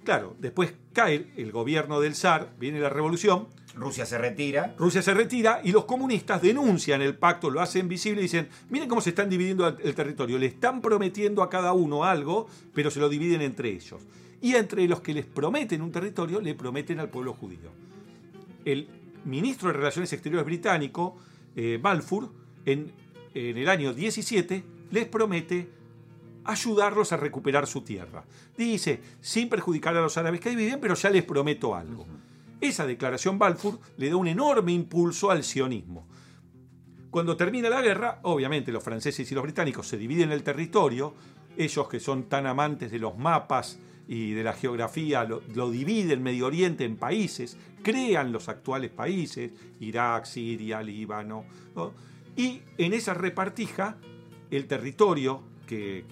Claro, 0.03 0.35
después 0.39 0.73
cae 0.91 1.31
el 1.37 1.53
gobierno 1.53 2.01
del 2.01 2.13
zar, 2.13 2.53
viene 2.59 2.81
la 2.81 2.89
revolución, 2.89 3.47
Rusia 3.75 4.05
se 4.05 4.17
retira. 4.17 4.73
Rusia 4.77 5.01
se 5.01 5.13
retira 5.13 5.59
y 5.63 5.71
los 5.71 5.85
comunistas 5.85 6.41
denuncian 6.41 7.01
el 7.01 7.17
pacto, 7.17 7.49
lo 7.49 7.61
hacen 7.61 7.87
visible 7.87 8.21
y 8.21 8.23
dicen, 8.23 8.47
miren 8.69 8.87
cómo 8.87 9.01
se 9.01 9.09
están 9.09 9.29
dividiendo 9.29 9.67
el 9.67 9.95
territorio, 9.95 10.37
le 10.37 10.45
están 10.45 10.81
prometiendo 10.81 11.43
a 11.43 11.49
cada 11.49 11.73
uno 11.73 12.05
algo, 12.05 12.47
pero 12.73 12.89
se 12.89 12.99
lo 12.99 13.09
dividen 13.09 13.41
entre 13.41 13.69
ellos. 13.69 14.01
Y 14.41 14.55
entre 14.55 14.87
los 14.87 15.01
que 15.01 15.13
les 15.13 15.25
prometen 15.25 15.81
un 15.81 15.91
territorio, 15.91 16.39
le 16.39 16.55
prometen 16.55 16.99
al 16.99 17.09
pueblo 17.09 17.33
judío. 17.33 17.71
El 18.63 18.87
ministro 19.25 19.67
de 19.67 19.73
Relaciones 19.73 20.11
Exteriores 20.13 20.45
británico, 20.45 21.17
eh, 21.55 21.79
Balfour, 21.81 22.29
en, 22.65 22.91
en 23.33 23.57
el 23.57 23.69
año 23.69 23.93
17, 23.93 24.63
les 24.91 25.05
promete 25.07 25.67
ayudarlos 26.45 27.11
a 27.11 27.17
recuperar 27.17 27.67
su 27.67 27.81
tierra. 27.81 28.23
Dice, 28.57 29.01
sin 29.19 29.49
perjudicar 29.49 29.95
a 29.97 30.01
los 30.01 30.17
árabes 30.17 30.39
que 30.39 30.55
viven, 30.55 30.79
pero 30.79 30.93
ya 30.95 31.09
les 31.09 31.23
prometo 31.23 31.75
algo. 31.75 32.05
Esa 32.61 32.85
declaración 32.85 33.37
Balfour 33.37 33.79
le 33.97 34.09
da 34.09 34.15
un 34.15 34.27
enorme 34.27 34.71
impulso 34.71 35.29
al 35.31 35.43
sionismo. 35.43 36.07
Cuando 37.09 37.37
termina 37.37 37.69
la 37.69 37.81
guerra, 37.81 38.19
obviamente 38.23 38.71
los 38.71 38.83
franceses 38.83 39.31
y 39.31 39.35
los 39.35 39.43
británicos 39.43 39.87
se 39.87 39.97
dividen 39.97 40.31
el 40.31 40.43
territorio, 40.43 41.13
ellos 41.57 41.87
que 41.87 41.99
son 41.99 42.23
tan 42.23 42.45
amantes 42.45 42.91
de 42.91 42.99
los 42.99 43.17
mapas 43.17 43.79
y 44.07 44.31
de 44.31 44.43
la 44.43 44.53
geografía 44.53 45.23
lo, 45.23 45.71
dividen 45.71 46.21
Medio 46.21 46.47
Oriente 46.47 46.83
en 46.83 46.97
países, 46.97 47.57
crean 47.81 48.31
los 48.31 48.49
actuales 48.49 48.91
países, 48.91 49.51
Irak, 49.79 50.25
Siria, 50.25 50.83
Líbano, 50.83 51.45
y 52.35 52.61
en 52.77 52.93
esa 52.93 53.13
repartija 53.13 53.97
el 54.51 54.67
territorio 54.67 55.41
que, 55.65 56.05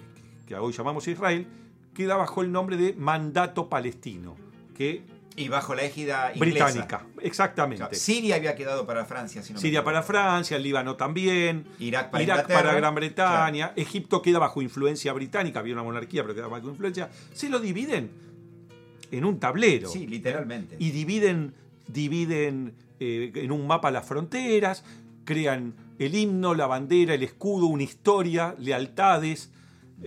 que 0.46 0.56
hoy 0.56 0.72
llamamos 0.72 1.06
Israel 1.06 1.46
queda 1.92 2.16
bajo 2.16 2.42
el 2.42 2.50
nombre 2.50 2.76
de 2.76 2.94
mandato 2.94 3.68
palestino, 3.68 4.36
que 4.74 5.04
y 5.36 5.48
bajo 5.48 5.74
la 5.74 5.82
égida 5.82 6.32
inglesa. 6.34 6.66
británica, 6.66 7.06
exactamente. 7.20 7.94
Siria 7.94 8.36
había 8.36 8.54
quedado 8.54 8.86
para 8.86 9.04
Francia, 9.04 9.42
si 9.42 9.56
Siria 9.56 9.82
para 9.82 10.02
Francia, 10.02 10.56
el 10.56 10.62
Líbano 10.62 10.96
también, 10.96 11.66
Irak 11.78 12.10
para, 12.10 12.22
Irak 12.22 12.48
para 12.48 12.74
Gran 12.74 12.94
Bretaña, 12.94 13.72
Egipto 13.76 14.22
queda 14.22 14.38
bajo 14.38 14.62
influencia 14.62 15.12
británica, 15.12 15.60
había 15.60 15.74
una 15.74 15.82
monarquía, 15.82 16.22
pero 16.22 16.34
queda 16.34 16.46
bajo 16.46 16.68
influencia. 16.68 17.10
Se 17.32 17.48
lo 17.48 17.58
dividen 17.58 18.10
en 19.10 19.24
un 19.24 19.40
tablero. 19.40 19.88
Sí, 19.88 20.06
literalmente. 20.06 20.76
Y 20.78 20.90
dividen, 20.90 21.54
dividen 21.88 22.74
eh, 23.00 23.32
en 23.34 23.50
un 23.50 23.66
mapa 23.66 23.90
las 23.90 24.06
fronteras, 24.06 24.84
crean 25.24 25.74
el 25.98 26.14
himno, 26.14 26.54
la 26.54 26.66
bandera, 26.66 27.14
el 27.14 27.22
escudo, 27.22 27.66
una 27.66 27.82
historia, 27.82 28.54
lealtades 28.58 29.50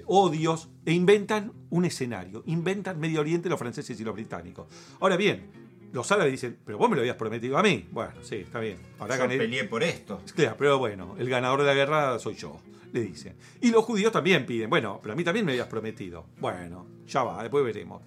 odios 0.06 0.70
e 0.86 0.94
inventan 0.94 1.52
un 1.70 1.86
escenario. 1.86 2.44
Inventan 2.46 3.00
Medio 3.00 3.22
Oriente 3.22 3.50
los 3.50 3.60
franceses 3.60 4.00
y 4.00 4.04
los 4.04 4.14
británicos. 4.14 4.68
Ahora 5.00 5.18
bien, 5.18 5.46
los 5.94 6.12
árabes 6.12 6.32
dicen, 6.34 6.58
pero 6.66 6.78
vos 6.78 6.90
me 6.90 6.96
lo 6.96 7.02
habías 7.02 7.16
prometido 7.16 7.58
a 7.58 7.64
mí. 7.64 7.88
Bueno, 7.92 8.12
sí, 8.22 8.36
está 8.36 8.60
bien. 8.60 8.78
Ahora 9.00 9.18
yo 9.18 9.28
peleé 9.28 9.64
por 9.66 9.84
esto. 9.84 10.22
Claro, 10.36 10.56
pero 10.58 10.78
bueno, 10.80 11.16
el 11.18 11.30
ganador 11.30 11.62
de 11.62 11.66
la 11.68 11.74
guerra 11.74 12.20
soy 12.20 12.36
yo, 12.36 12.60
le 12.94 13.02
dicen. 13.02 13.36
Y 13.62 13.72
los 13.72 13.84
judíos 13.86 14.12
también 14.12 14.46
piden, 14.46 14.70
bueno, 14.70 15.00
pero 15.02 15.14
a 15.14 15.16
mí 15.16 15.24
también 15.24 15.46
me 15.46 15.54
habías 15.54 15.68
prometido. 15.68 16.26
Bueno, 16.40 16.86
ya 17.08 17.24
va, 17.24 17.42
después 17.42 17.64
veremos. 17.64 18.02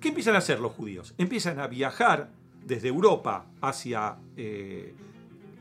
¿Qué 0.00 0.08
empiezan 0.08 0.34
a 0.34 0.38
hacer 0.38 0.60
los 0.60 0.72
judíos? 0.72 1.14
Empiezan 1.18 1.58
a 1.58 1.66
viajar 1.66 2.30
desde 2.64 2.88
Europa 2.88 3.46
hacia, 3.60 4.16
eh, 4.36 4.94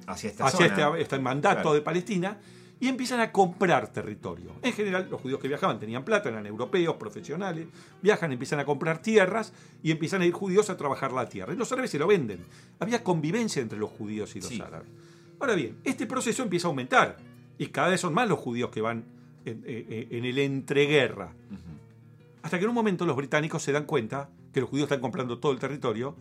Hacia 0.08 0.30
esta 0.30 0.46
hacia 0.46 0.70
zona. 0.70 0.88
este, 0.90 1.02
este 1.02 1.20
mandato 1.20 1.62
Claro. 1.62 1.74
de 1.74 1.82
Palestina 1.82 2.38
y 2.80 2.88
empiezan 2.90 3.20
a 3.22 3.32
comprar 3.32 3.88
territorio. 3.92 4.52
En 4.62 4.74
general, 4.74 5.08
los 5.10 5.22
judíos 5.22 5.40
que 5.40 5.48
viajaban 5.48 5.80
tenían 5.80 6.04
plata, 6.04 6.30
eran 6.30 6.46
europeos, 6.46 6.96
profesionales, 6.98 7.68
viajan, 8.02 8.32
empiezan 8.34 8.60
a 8.60 8.66
comprar 8.66 9.02
tierras 9.02 9.54
y 9.82 9.92
empiezan 9.92 10.22
a 10.22 10.26
ir 10.26 10.34
judíos 10.34 10.70
a 10.70 10.76
trabajar 10.78 11.12
la 11.14 11.28
tierra. 11.30 11.54
Y 11.54 11.58
los 11.58 11.72
árabes 11.72 11.92
se 11.92 12.00
lo 12.00 12.08
venden. 12.08 12.40
Había 12.80 13.04
convivencia 13.04 13.62
entre 13.62 13.80
los 13.80 13.90
judíos 13.92 14.36
y 14.36 14.42
los 14.42 14.50
Sí. 14.50 14.62
árabes. 14.62 14.88
Ahora 15.40 15.56
bien, 15.56 15.78
este 15.84 16.06
proceso 16.06 16.44
empieza 16.44 16.68
a 16.68 16.70
aumentar 16.70 17.18
y 17.58 17.68
cada 17.68 17.90
vez 17.90 18.02
son 18.02 18.14
más 18.14 18.28
los 18.28 18.40
judíos 18.40 18.70
que 18.72 18.82
van 18.82 19.04
en, 19.46 19.64
en- 19.66 20.08
en 20.12 20.26
el 20.26 20.38
entreguerra. 20.40 21.32
Hasta 22.42 22.58
que 22.60 22.64
en 22.66 22.70
un 22.70 22.76
momento 22.76 23.06
los 23.06 23.16
británicos 23.16 23.64
se 23.64 23.72
dan 23.72 23.86
cuenta 23.86 24.30
que 24.54 24.62
los 24.62 24.70
judíos 24.70 24.86
están 24.86 25.02
comprando 25.02 25.40
todo 25.40 25.52
el 25.52 25.60
territorio 25.60 26.16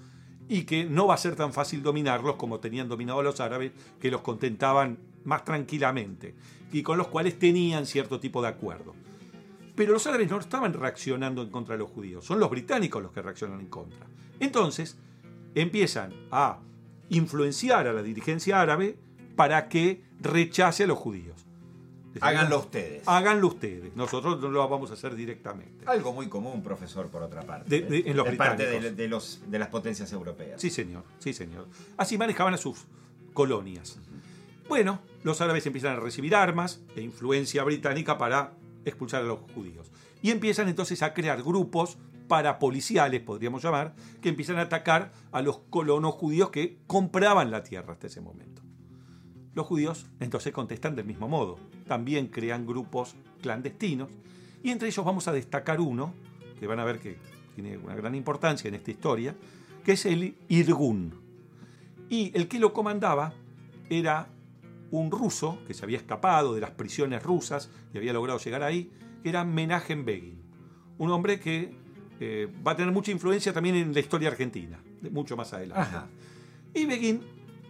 y 0.48 0.64
que 0.64 0.84
no 0.84 1.06
va 1.06 1.14
a 1.14 1.18
ser 1.18 1.36
tan 1.36 1.52
fácil 1.52 1.82
dominarlos 1.82 2.36
como 2.36 2.60
tenían 2.60 2.88
dominado 2.88 3.22
los 3.22 3.40
árabes, 3.40 3.72
que 4.00 4.10
los 4.10 4.20
contentaban 4.20 4.98
más 5.24 5.44
tranquilamente 5.44 6.34
y 6.72 6.82
con 6.82 6.98
los 6.98 7.08
cuales 7.08 7.38
tenían 7.38 7.86
cierto 7.86 8.20
tipo 8.20 8.42
de 8.42 8.48
acuerdo. 8.48 8.94
Pero 9.74 9.92
los 9.92 10.06
árabes 10.06 10.30
no 10.30 10.38
estaban 10.38 10.72
reaccionando 10.72 11.42
en 11.42 11.50
contra 11.50 11.74
de 11.74 11.80
los 11.80 11.90
judíos, 11.90 12.24
son 12.24 12.40
los 12.40 12.50
británicos 12.50 13.02
los 13.02 13.12
que 13.12 13.22
reaccionan 13.22 13.60
en 13.60 13.66
contra. 13.66 14.06
Entonces 14.40 14.96
empiezan 15.54 16.12
a 16.30 16.60
influenciar 17.08 17.86
a 17.86 17.92
la 17.92 18.02
dirigencia 18.02 18.60
árabe 18.60 18.96
para 19.36 19.68
que 19.68 20.02
rechace 20.20 20.84
a 20.84 20.86
los 20.86 20.98
judíos. 20.98 21.43
Háganlo 22.20 22.58
ustedes. 22.60 23.02
Háganlo 23.06 23.48
ustedes, 23.48 23.94
nosotros 23.96 24.40
no 24.40 24.48
lo 24.50 24.68
vamos 24.68 24.90
a 24.90 24.94
hacer 24.94 25.14
directamente. 25.14 25.84
Algo 25.86 26.12
muy 26.12 26.28
común, 26.28 26.62
profesor, 26.62 27.08
por 27.08 27.22
otra 27.22 27.42
parte. 27.42 27.68
De- 27.68 27.86
de- 28.02 28.10
en 28.10 28.16
los 28.16 28.26
parte 28.36 28.64
británicos. 28.64 28.82
de, 28.82 28.90
de 28.92 29.08
los, 29.08 29.40
de 29.46 29.58
las 29.58 29.68
potencias 29.68 30.12
europeas. 30.12 30.60
Sí, 30.60 30.70
señor, 30.70 31.04
sí, 31.18 31.32
señor. 31.32 31.66
Así 31.96 32.16
manejaban 32.18 32.54
a 32.54 32.56
sus 32.58 32.84
colonias. 33.32 33.98
Bueno, 34.68 35.00
los 35.24 35.40
árabes 35.40 35.66
empiezan 35.66 35.96
a 35.96 36.00
recibir 36.00 36.34
armas 36.34 36.80
e 36.96 37.00
influencia 37.02 37.62
británica 37.64 38.16
para 38.16 38.52
expulsar 38.84 39.22
a 39.22 39.26
los 39.26 39.40
judíos. 39.54 39.90
Y 40.22 40.30
empiezan 40.30 40.68
entonces 40.68 41.02
a 41.02 41.12
crear 41.12 41.42
grupos 41.42 41.98
parapoliciales, 42.28 43.20
podríamos 43.20 43.62
llamar, 43.62 43.94
que 44.22 44.30
empiezan 44.30 44.56
a 44.58 44.62
atacar 44.62 45.12
a 45.32 45.42
los 45.42 45.58
colonos 45.70 46.14
judíos 46.14 46.50
que 46.50 46.78
compraban 46.86 47.50
la 47.50 47.62
tierra 47.62 47.92
hasta 47.92 48.06
ese 48.06 48.20
momento. 48.22 48.62
Los 49.54 49.66
judíos 49.66 50.06
entonces 50.20 50.52
contestan 50.52 50.96
del 50.96 51.06
mismo 51.06 51.28
modo. 51.28 51.58
También 51.86 52.26
crean 52.26 52.66
grupos 52.66 53.14
clandestinos 53.40 54.10
y 54.62 54.70
entre 54.70 54.88
ellos 54.88 55.04
vamos 55.04 55.28
a 55.28 55.32
destacar 55.32 55.80
uno, 55.80 56.14
que 56.58 56.66
van 56.66 56.80
a 56.80 56.84
ver 56.84 56.98
que 56.98 57.18
tiene 57.54 57.76
una 57.78 57.94
gran 57.94 58.14
importancia 58.14 58.68
en 58.68 58.74
esta 58.74 58.90
historia, 58.90 59.36
que 59.84 59.92
es 59.92 60.06
el 60.06 60.36
Irgun. 60.48 61.14
Y 62.08 62.32
el 62.34 62.48
que 62.48 62.58
lo 62.58 62.72
comandaba 62.72 63.34
era 63.88 64.28
un 64.90 65.10
ruso 65.10 65.58
que 65.66 65.74
se 65.74 65.84
había 65.84 65.98
escapado 65.98 66.54
de 66.54 66.60
las 66.60 66.70
prisiones 66.70 67.22
rusas 67.22 67.70
y 67.92 67.98
había 67.98 68.12
logrado 68.12 68.38
llegar 68.38 68.62
ahí, 68.62 68.90
que 69.22 69.28
era 69.28 69.44
Menachem 69.44 70.04
Begin. 70.04 70.42
Un 70.98 71.10
hombre 71.10 71.38
que 71.38 71.76
eh, 72.20 72.48
va 72.66 72.72
a 72.72 72.76
tener 72.76 72.92
mucha 72.92 73.10
influencia 73.10 73.52
también 73.52 73.76
en 73.76 73.92
la 73.92 74.00
historia 74.00 74.28
argentina, 74.28 74.80
mucho 75.10 75.36
más 75.36 75.52
adelante. 75.52 75.82
Ajá. 75.82 76.06
Y 76.72 76.86
Begin 76.86 77.20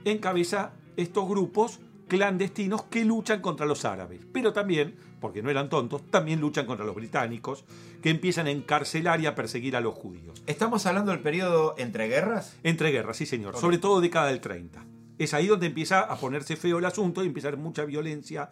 encabeza 0.04 0.72
estos 0.96 1.28
grupos 1.28 1.80
clandestinos 2.08 2.84
que 2.84 3.04
luchan 3.04 3.40
contra 3.40 3.66
los 3.66 3.84
árabes, 3.84 4.20
pero 4.32 4.52
también, 4.52 4.94
porque 5.20 5.42
no 5.42 5.50
eran 5.50 5.68
tontos, 5.68 6.02
también 6.10 6.40
luchan 6.40 6.66
contra 6.66 6.84
los 6.84 6.94
británicos, 6.94 7.64
que 8.02 8.10
empiezan 8.10 8.46
a 8.46 8.50
encarcelar 8.50 9.20
y 9.20 9.26
a 9.26 9.34
perseguir 9.34 9.76
a 9.76 9.80
los 9.80 9.94
judíos. 9.94 10.42
¿Estamos 10.46 10.84
hablando 10.86 11.12
del 11.12 11.20
periodo 11.20 11.74
entre 11.78 12.08
guerras? 12.08 12.56
Entre 12.62 12.90
guerras, 12.90 13.16
sí 13.16 13.26
señor, 13.26 13.56
sobre 13.56 13.78
todo 13.78 14.00
década 14.00 14.28
del 14.28 14.40
30. 14.40 14.84
Es 15.18 15.32
ahí 15.32 15.46
donde 15.46 15.66
empieza 15.66 16.00
a 16.00 16.16
ponerse 16.16 16.56
feo 16.56 16.78
el 16.78 16.84
asunto 16.84 17.22
y 17.22 17.28
empieza 17.28 17.48
a 17.48 17.50
haber 17.50 17.60
mucha 17.60 17.84
violencia 17.84 18.50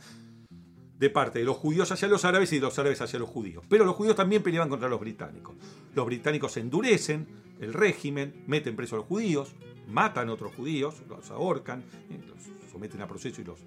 de 0.98 1.10
parte 1.10 1.40
de 1.40 1.44
los 1.44 1.56
judíos 1.56 1.90
hacia 1.90 2.06
los 2.06 2.24
árabes 2.24 2.52
y 2.52 2.56
de 2.56 2.62
los 2.62 2.78
árabes 2.78 3.00
hacia 3.00 3.18
los 3.18 3.28
judíos. 3.28 3.64
Pero 3.68 3.84
los 3.84 3.96
judíos 3.96 4.14
también 4.14 4.40
peleaban 4.40 4.68
contra 4.68 4.88
los 4.88 5.00
británicos. 5.00 5.56
Los 5.96 6.06
británicos 6.06 6.56
endurecen 6.56 7.26
el 7.60 7.74
régimen, 7.74 8.44
meten 8.46 8.76
presos 8.76 8.92
a 8.92 8.96
los 8.98 9.06
judíos, 9.06 9.52
matan 9.88 10.28
a 10.28 10.32
otros 10.32 10.54
judíos, 10.54 11.02
los 11.08 11.30
ahorcan, 11.30 11.80
eh, 12.10 12.20
los 12.26 12.70
someten 12.70 13.00
a 13.02 13.06
proceso 13.06 13.40
y 13.40 13.44
los, 13.44 13.58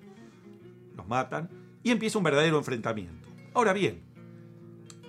los 0.95 1.07
matan, 1.07 1.49
y 1.83 1.91
empieza 1.91 2.17
un 2.17 2.23
verdadero 2.23 2.57
enfrentamiento. 2.57 3.29
Ahora 3.53 3.73
bien, 3.73 4.01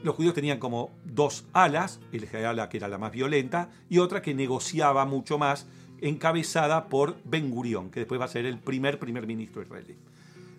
los 0.02 0.14
judíos 0.14 0.34
tenían 0.34 0.58
como 0.58 0.90
dos 1.04 1.46
alas, 1.52 2.00
el 2.12 2.28
ala 2.44 2.68
que 2.68 2.76
era 2.76 2.88
la 2.88 2.98
más 2.98 3.12
violenta 3.12 3.70
y 3.88 3.98
otra 3.98 4.22
que 4.22 4.34
negociaba 4.34 5.04
mucho 5.04 5.38
más, 5.38 5.66
encabezada 6.00 6.88
por 6.88 7.16
Ben 7.24 7.50
Gurión, 7.50 7.90
que 7.90 8.00
después 8.00 8.20
va 8.20 8.26
a 8.26 8.28
ser 8.28 8.46
el 8.46 8.58
primer 8.58 8.98
primer 8.98 9.26
ministro 9.26 9.62
israelí. 9.62 9.96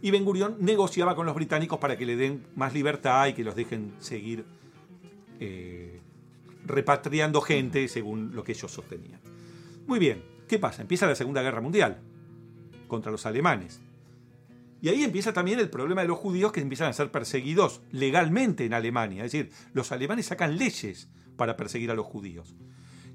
Y 0.01 0.11
Ben 0.11 0.25
Gurión 0.25 0.57
negociaba 0.59 1.15
con 1.15 1.25
los 1.25 1.35
británicos 1.35 1.79
para 1.79 1.97
que 1.97 2.05
le 2.05 2.15
den 2.15 2.45
más 2.55 2.73
libertad 2.73 3.27
y 3.27 3.33
que 3.33 3.43
los 3.43 3.55
dejen 3.55 3.93
seguir 3.99 4.45
eh, 5.39 5.99
repatriando 6.65 7.41
gente 7.41 7.87
según 7.87 8.35
lo 8.35 8.43
que 8.43 8.51
ellos 8.51 8.71
sostenían. 8.71 9.19
Muy 9.87 9.99
bien, 9.99 10.21
¿qué 10.47 10.59
pasa? 10.59 10.81
Empieza 10.81 11.05
la 11.07 11.15
Segunda 11.15 11.41
Guerra 11.41 11.61
Mundial 11.61 11.97
contra 12.87 13.11
los 13.11 13.25
alemanes. 13.25 13.81
Y 14.81 14.89
ahí 14.89 15.03
empieza 15.03 15.33
también 15.33 15.59
el 15.59 15.69
problema 15.69 16.01
de 16.01 16.07
los 16.07 16.17
judíos 16.19 16.51
que 16.51 16.61
empiezan 16.61 16.87
a 16.89 16.93
ser 16.93 17.11
perseguidos 17.11 17.81
legalmente 17.91 18.65
en 18.65 18.73
Alemania. 18.73 19.25
Es 19.25 19.31
decir, 19.31 19.51
los 19.73 19.91
alemanes 19.91 20.27
sacan 20.27 20.57
leyes 20.57 21.09
para 21.35 21.57
perseguir 21.57 21.89
a 21.91 21.95
los 21.95 22.05
judíos. 22.05 22.55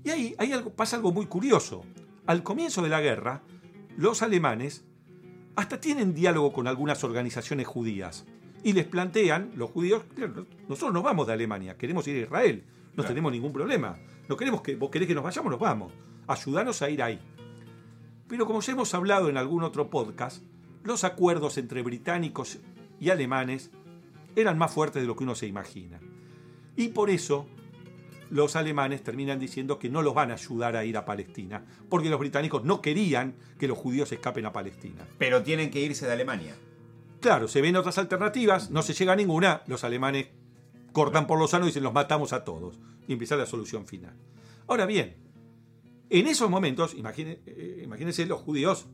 Y 0.05 0.11
ahí, 0.11 0.35
ahí 0.38 0.53
algo, 0.53 0.71
pasa 0.71 0.97
algo 0.97 1.12
muy 1.12 1.27
curioso. 1.27 1.85
Al 2.27 2.42
comienzo 2.42 2.83
de 2.83 2.88
la 2.88 3.01
guerra, 3.01 3.42
los 3.97 4.23
alemanes 4.23 4.85
hasta 5.55 5.81
tienen 5.81 6.14
diálogo 6.14 6.53
con 6.53 6.66
algunas 6.66 7.05
organizaciones 7.05 7.66
judías. 7.66 8.27
Y 8.64 8.73
les 8.73 8.87
plantean, 8.87 9.53
los 9.55 9.71
judíos, 9.71 10.03
"Claro, 10.16 10.47
nosotros 10.68 10.92
nos 10.95 11.03
vamos 11.03 11.27
de 11.27 11.33
Alemania, 11.33 11.77
queremos 11.77 12.07
ir 12.09 12.16
a 12.16 12.21
Israel, 12.21 12.64
no 12.66 12.95
Claro. 12.97 13.09
tenemos 13.09 13.33
ningún 13.33 13.53
problema. 13.53 13.99
No 14.29 14.37
queremos 14.37 14.62
que, 14.62 14.77
vos 14.77 14.90
querés 14.90 15.09
que 15.09 15.14
nos 15.14 15.25
vayamos, 15.25 15.51
nos 15.51 15.61
vamos. 15.61 15.92
Ayudanos 16.33 16.81
a 16.81 16.88
ir 16.88 17.03
ahí. 17.03 17.21
Pero 18.27 18.47
como 18.47 18.62
ya 18.62 18.73
hemos 18.73 18.95
hablado 18.95 19.29
en 19.29 19.37
algún 19.37 19.62
otro 19.62 19.90
podcast, 19.90 20.42
los 20.83 21.05
acuerdos 21.05 21.59
entre 21.59 21.83
británicos 21.83 22.59
y 22.99 23.11
alemanes 23.11 23.71
eran 24.35 24.57
más 24.57 24.73
fuertes 24.73 25.03
de 25.03 25.07
lo 25.07 25.14
que 25.14 25.25
uno 25.25 25.35
se 25.35 25.47
imagina. 25.47 26.01
Y 26.75 26.88
por 26.88 27.11
eso 27.11 27.47
los 28.31 28.57
alemanes 28.57 29.05
terminan 29.05 29.38
diciendo 29.38 29.79
que 29.79 29.90
no 29.90 30.01
los 30.01 30.14
van 30.14 30.31
a 30.31 30.35
ayudar 30.35 30.75
a 30.75 30.87
ir 30.87 30.97
a 30.97 31.05
Palestina, 31.05 31.66
porque 31.90 32.09
los 32.09 32.18
británicos 32.18 32.64
no 32.64 32.81
querían 32.81 33.35
que 33.59 33.68
los 33.68 33.77
judíos 33.77 34.11
escapen 34.11 34.47
a 34.47 34.55
Palestina. 34.55 35.07
Pero 35.18 35.42
tienen 35.42 35.71
que 35.71 35.81
irse 35.83 36.07
de 36.07 36.12
Alemania. 36.12 36.55
Claro, 37.21 37.47
se 37.47 37.61
ven 37.61 37.77
otras 37.77 37.99
alternativas, 37.99 38.71
no 38.71 38.81
se 38.81 38.95
llega 38.95 39.12
a 39.12 39.16
ninguna, 39.16 39.64
los 39.66 39.85
alemanes 39.85 40.29
cortan 40.92 41.27
por 41.27 41.38
lo 41.38 41.47
sano 41.47 41.66
y 41.66 41.68
dicen 41.68 41.83
los 41.83 41.92
matamos 41.92 42.33
a 42.33 42.42
todos. 42.42 42.81
Y 43.07 43.12
empieza 43.12 43.37
la 43.37 43.45
solución 43.45 43.87
final. 43.87 44.14
Ahora 44.66 44.87
bien, 44.87 45.21
en 46.20 46.27
esos 46.27 46.48
momentos, 46.51 46.94
imagine- 46.94 47.40
eh, 47.46 47.83
imagínense 47.85 48.25
los 48.27 48.40
judíos, 48.40 48.87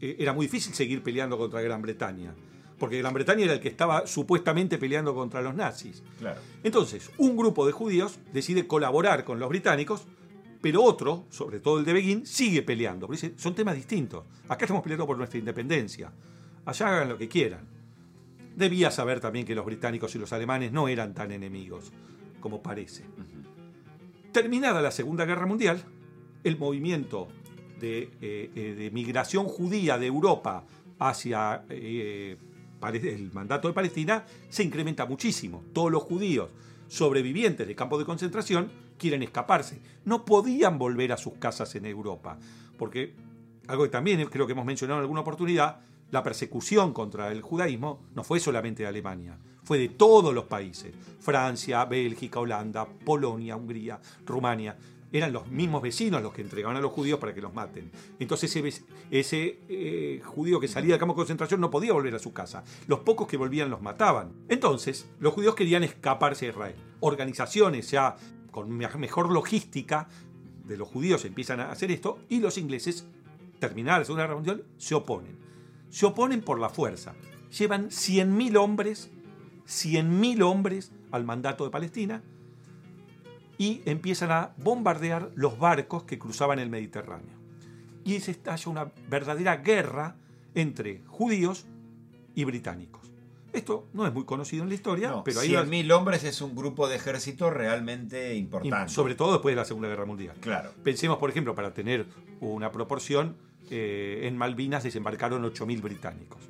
eh, 0.00 0.16
era 0.18 0.32
muy 0.32 0.46
difícil 0.46 0.74
seguir 0.74 1.02
peleando 1.02 1.36
contra 1.38 1.60
Gran 1.62 1.82
Bretaña, 1.82 2.34
porque 2.78 2.98
Gran 2.98 3.14
Bretaña 3.14 3.44
era 3.44 3.54
el 3.54 3.60
que 3.60 3.68
estaba 3.68 4.06
supuestamente 4.06 4.78
peleando 4.78 5.14
contra 5.14 5.40
los 5.42 5.54
nazis. 5.54 6.02
Claro. 6.18 6.40
Entonces, 6.62 7.10
un 7.18 7.36
grupo 7.36 7.66
de 7.66 7.72
judíos 7.72 8.18
decide 8.32 8.66
colaborar 8.66 9.24
con 9.24 9.38
los 9.38 9.48
británicos, 9.48 10.06
pero 10.60 10.82
otro, 10.82 11.26
sobre 11.30 11.60
todo 11.60 11.78
el 11.78 11.84
de 11.84 11.92
Begin, 11.92 12.26
sigue 12.26 12.62
peleando. 12.62 13.06
Porque 13.06 13.20
dice, 13.28 13.38
son 13.38 13.54
temas 13.54 13.74
distintos. 13.76 14.24
Acá 14.48 14.64
estamos 14.64 14.82
peleando 14.82 15.06
por 15.06 15.16
nuestra 15.18 15.38
independencia. 15.38 16.10
Allá 16.64 16.88
hagan 16.88 17.08
lo 17.10 17.18
que 17.18 17.28
quieran. 17.28 17.68
Debía 18.56 18.90
saber 18.90 19.20
también 19.20 19.44
que 19.44 19.54
los 19.54 19.66
británicos 19.66 20.14
y 20.14 20.18
los 20.18 20.32
alemanes 20.32 20.72
no 20.72 20.88
eran 20.88 21.12
tan 21.12 21.32
enemigos 21.32 21.92
como 22.40 22.62
parece. 22.62 23.04
Terminada 24.32 24.80
la 24.82 24.90
Segunda 24.90 25.24
Guerra 25.24 25.46
Mundial, 25.46 25.84
el 26.44 26.58
movimiento 26.58 27.28
de, 27.80 28.10
eh, 28.20 28.50
eh, 28.54 28.74
de 28.78 28.90
migración 28.90 29.46
judía 29.46 29.98
de 29.98 30.06
Europa 30.06 30.64
hacia 30.98 31.64
eh, 31.68 32.36
el 32.92 33.32
mandato 33.32 33.66
de 33.66 33.74
Palestina 33.74 34.24
se 34.48 34.62
incrementa 34.62 35.06
muchísimo. 35.06 35.64
Todos 35.72 35.90
los 35.90 36.02
judíos 36.02 36.50
sobrevivientes 36.86 37.66
de 37.66 37.74
campos 37.74 37.98
de 37.98 38.04
concentración 38.04 38.70
quieren 38.98 39.22
escaparse. 39.22 39.80
No 40.04 40.24
podían 40.24 40.78
volver 40.78 41.12
a 41.12 41.16
sus 41.16 41.34
casas 41.34 41.74
en 41.74 41.86
Europa, 41.86 42.38
porque 42.78 43.14
algo 43.68 43.84
que 43.84 43.90
también 43.90 44.24
creo 44.26 44.46
que 44.46 44.52
hemos 44.52 44.66
mencionado 44.66 45.00
en 45.00 45.04
alguna 45.04 45.22
oportunidad, 45.22 45.80
la 46.10 46.22
persecución 46.22 46.92
contra 46.92 47.32
el 47.32 47.40
judaísmo 47.40 48.00
no 48.14 48.22
fue 48.22 48.38
solamente 48.38 48.82
de 48.82 48.88
Alemania, 48.88 49.38
fue 49.64 49.78
de 49.78 49.88
todos 49.88 50.34
los 50.34 50.44
países. 50.44 50.94
Francia, 51.20 51.84
Bélgica, 51.86 52.38
Holanda, 52.38 52.86
Polonia, 52.86 53.56
Hungría, 53.56 53.98
Rumania. 54.26 54.76
Eran 55.14 55.32
los 55.32 55.46
mismos 55.46 55.80
vecinos 55.80 56.20
los 56.22 56.34
que 56.34 56.42
entregaban 56.42 56.76
a 56.76 56.80
los 56.80 56.90
judíos 56.90 57.20
para 57.20 57.32
que 57.32 57.40
los 57.40 57.54
maten. 57.54 57.88
Entonces 58.18 58.54
ese, 58.56 58.82
ese 59.12 59.60
eh, 59.68 60.20
judío 60.24 60.58
que 60.58 60.66
salía 60.66 60.90
del 60.94 60.98
campo 60.98 61.14
de 61.14 61.18
concentración 61.18 61.60
no 61.60 61.70
podía 61.70 61.92
volver 61.92 62.14
a 62.16 62.18
su 62.18 62.32
casa. 62.32 62.64
Los 62.88 62.98
pocos 63.00 63.28
que 63.28 63.36
volvían 63.36 63.70
los 63.70 63.80
mataban. 63.80 64.32
Entonces 64.48 65.06
los 65.20 65.32
judíos 65.32 65.54
querían 65.54 65.84
escaparse 65.84 66.46
a 66.46 66.48
Israel. 66.48 66.74
Organizaciones 66.98 67.92
ya 67.92 68.16
con 68.50 68.68
me- 68.70 68.88
mejor 68.98 69.30
logística 69.32 70.08
de 70.64 70.76
los 70.76 70.88
judíos 70.88 71.24
empiezan 71.24 71.60
a 71.60 71.70
hacer 71.70 71.92
esto 71.92 72.18
y 72.28 72.40
los 72.40 72.58
ingleses, 72.58 73.06
terminada 73.60 74.00
la 74.00 74.04
Segunda 74.06 74.24
Guerra 74.24 74.34
Mundial, 74.34 74.64
se 74.78 74.96
oponen. 74.96 75.38
Se 75.90 76.06
oponen 76.06 76.40
por 76.40 76.58
la 76.58 76.70
fuerza. 76.70 77.14
Llevan 77.56 77.90
100.000 77.90 78.56
hombres, 78.56 79.10
100.000 79.68 80.42
hombres 80.42 80.90
al 81.12 81.22
mandato 81.24 81.64
de 81.64 81.70
Palestina 81.70 82.22
y 83.64 83.80
empiezan 83.86 84.30
a 84.30 84.52
bombardear 84.58 85.30
los 85.36 85.58
barcos 85.58 86.02
que 86.04 86.18
cruzaban 86.18 86.58
el 86.58 86.68
Mediterráneo. 86.68 87.34
Y 88.04 88.20
se 88.20 88.32
estalla 88.32 88.70
una 88.70 88.92
verdadera 89.08 89.56
guerra 89.56 90.16
entre 90.54 91.02
judíos 91.06 91.64
y 92.34 92.44
británicos. 92.44 93.10
Esto 93.54 93.88
no 93.94 94.06
es 94.06 94.12
muy 94.12 94.24
conocido 94.24 94.64
en 94.64 94.68
la 94.68 94.74
historia, 94.74 95.08
No, 95.08 95.24
pero 95.24 95.40
ahí 95.40 95.48
100.000 95.52 95.92
hombres 95.92 96.24
es 96.24 96.42
un 96.42 96.54
grupo 96.54 96.88
de 96.88 96.96
ejército 96.96 97.48
realmente 97.48 98.34
importante. 98.34 98.92
sobre 98.92 99.14
todo 99.14 99.32
después 99.32 99.54
de 99.54 99.60
la 99.62 99.64
Segunda 99.64 99.88
Guerra 99.88 100.04
Mundial. 100.04 100.36
Claro. 100.40 100.72
Pensemos, 100.82 101.16
por 101.16 101.30
ejemplo, 101.30 101.54
para 101.54 101.72
tener 101.72 102.04
una 102.40 102.70
proporción, 102.70 103.36
eh, 103.70 104.22
en 104.24 104.36
Malvinas 104.36 104.82
desembarcaron 104.82 105.42
8.000 105.42 105.80
británicos. 105.80 106.42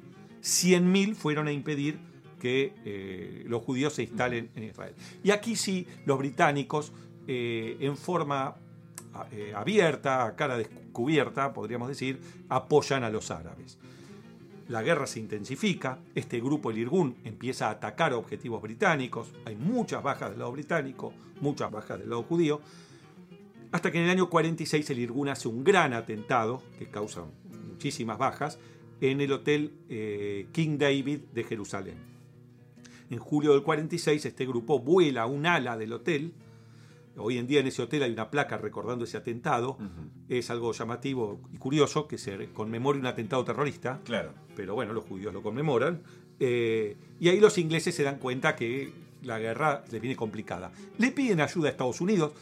100.000 0.42 1.14
fueron 1.14 1.46
a 1.46 1.52
impedir 1.52 2.00
que 2.44 2.74
eh, 2.84 3.42
los 3.46 3.62
judíos 3.62 3.94
se 3.94 4.02
instalen 4.02 4.50
en 4.54 4.64
Israel. 4.64 4.92
Y 5.22 5.30
aquí 5.30 5.56
sí, 5.56 5.86
los 6.04 6.18
británicos, 6.18 6.92
eh, 7.26 7.78
en 7.80 7.96
forma 7.96 8.56
eh, 9.32 9.54
abierta, 9.56 10.26
a 10.26 10.36
cara 10.36 10.58
descubierta, 10.58 11.54
podríamos 11.54 11.88
decir, 11.88 12.20
apoyan 12.50 13.02
a 13.02 13.08
los 13.08 13.30
árabes. 13.30 13.78
La 14.68 14.82
guerra 14.82 15.06
se 15.06 15.20
intensifica, 15.20 16.00
este 16.14 16.38
grupo, 16.38 16.70
el 16.70 16.76
Irgun, 16.76 17.16
empieza 17.24 17.68
a 17.68 17.70
atacar 17.70 18.12
objetivos 18.12 18.60
británicos, 18.60 19.32
hay 19.46 19.56
muchas 19.56 20.02
bajas 20.02 20.28
del 20.28 20.40
lado 20.40 20.52
británico, 20.52 21.14
muchas 21.40 21.70
bajas 21.70 21.98
del 21.98 22.10
lado 22.10 22.24
judío, 22.24 22.60
hasta 23.72 23.90
que 23.90 23.96
en 23.96 24.04
el 24.04 24.10
año 24.10 24.28
46 24.28 24.90
el 24.90 24.98
Irgun 24.98 25.30
hace 25.30 25.48
un 25.48 25.64
gran 25.64 25.94
atentado, 25.94 26.62
que 26.78 26.90
causa 26.90 27.24
muchísimas 27.70 28.18
bajas, 28.18 28.58
en 29.00 29.22
el 29.22 29.32
hotel 29.32 29.72
King 30.52 30.76
David 30.76 31.20
de 31.32 31.44
Jerusalén. 31.44 32.14
En 33.14 33.20
julio 33.20 33.52
del 33.52 33.62
46 33.62 34.26
este 34.26 34.44
grupo 34.44 34.80
vuela 34.80 35.26
un 35.26 35.46
ala 35.46 35.76
del 35.76 35.92
hotel, 35.92 36.34
Hoy 37.16 37.38
en 37.38 37.46
día 37.46 37.60
en 37.60 37.68
ese 37.68 37.80
hotel 37.80 38.02
hay 38.02 38.10
una 38.10 38.28
placa 38.28 38.58
recordando 38.58 39.04
ese 39.04 39.16
atentado. 39.16 39.78
Es 40.28 40.50
algo 40.50 40.72
llamativo 40.72 41.40
y 41.52 41.58
curioso 41.58 42.08
que 42.08 42.18
se 42.18 42.48
conmemore 42.48 42.98
un 42.98 43.06
atentado 43.06 43.44
terrorista. 43.44 44.00
Claro. 44.02 44.32
Pero 44.56 44.74
bueno, 44.74 44.92
los 44.92 45.04
judíos 45.04 45.32
lo 45.32 45.40
conmemoran. 45.40 46.02
Eh, 46.40 46.96
y 47.20 47.28
ahí 47.28 47.38
los 47.38 47.56
ingleses 47.56 47.94
se 47.94 48.02
dan 48.02 48.18
cuenta 48.18 48.56
que 48.56 48.90
la 49.22 49.38
guerra 49.38 49.84
les 49.92 50.00
viene 50.00 50.16
complicada. 50.16 50.72
Le 50.98 51.12
piden 51.12 51.40
ayuda 51.40 51.68
a 51.68 51.70
Estados 51.70 52.00
Unidos. 52.00 52.32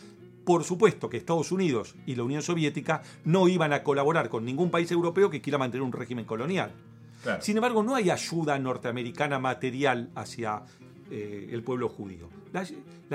Por 0.47 0.65
supuesto 0.65 1.11
que 1.11 1.19
Estados 1.19 1.53
Unidos 1.53 1.95
y 2.07 2.15
la 2.15 2.23
Unión 2.23 2.41
Soviética 2.41 3.03
no 3.27 3.49
iban 3.49 3.75
a 3.75 3.83
colaborar 3.83 4.31
con 4.31 4.47
ningún 4.47 4.71
país 4.71 4.91
europeo 4.91 5.29
que 5.29 5.43
quiera 5.43 5.59
mantener 5.59 5.83
un 5.83 5.93
régimen 5.93 6.25
colonial. 6.25 6.73
Sin 7.41 7.57
embargo, 7.57 7.83
no 7.83 7.95
hay 7.95 8.11
ayuda 8.11 8.59
norteamericana 8.59 9.39
material 9.39 10.11
hacia 10.15 10.63
eh, 11.11 11.49
el 11.53 11.63
pueblo 11.63 11.89
judío. 11.89 12.29
La, 12.53 12.67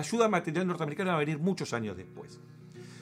ayuda 0.02 0.28
material 0.30 0.68
norteamericana 0.68 1.12
va 1.12 1.18
a 1.18 1.20
venir 1.20 1.40
muchos 1.40 1.74
años 1.74 1.98
después. 1.98 2.40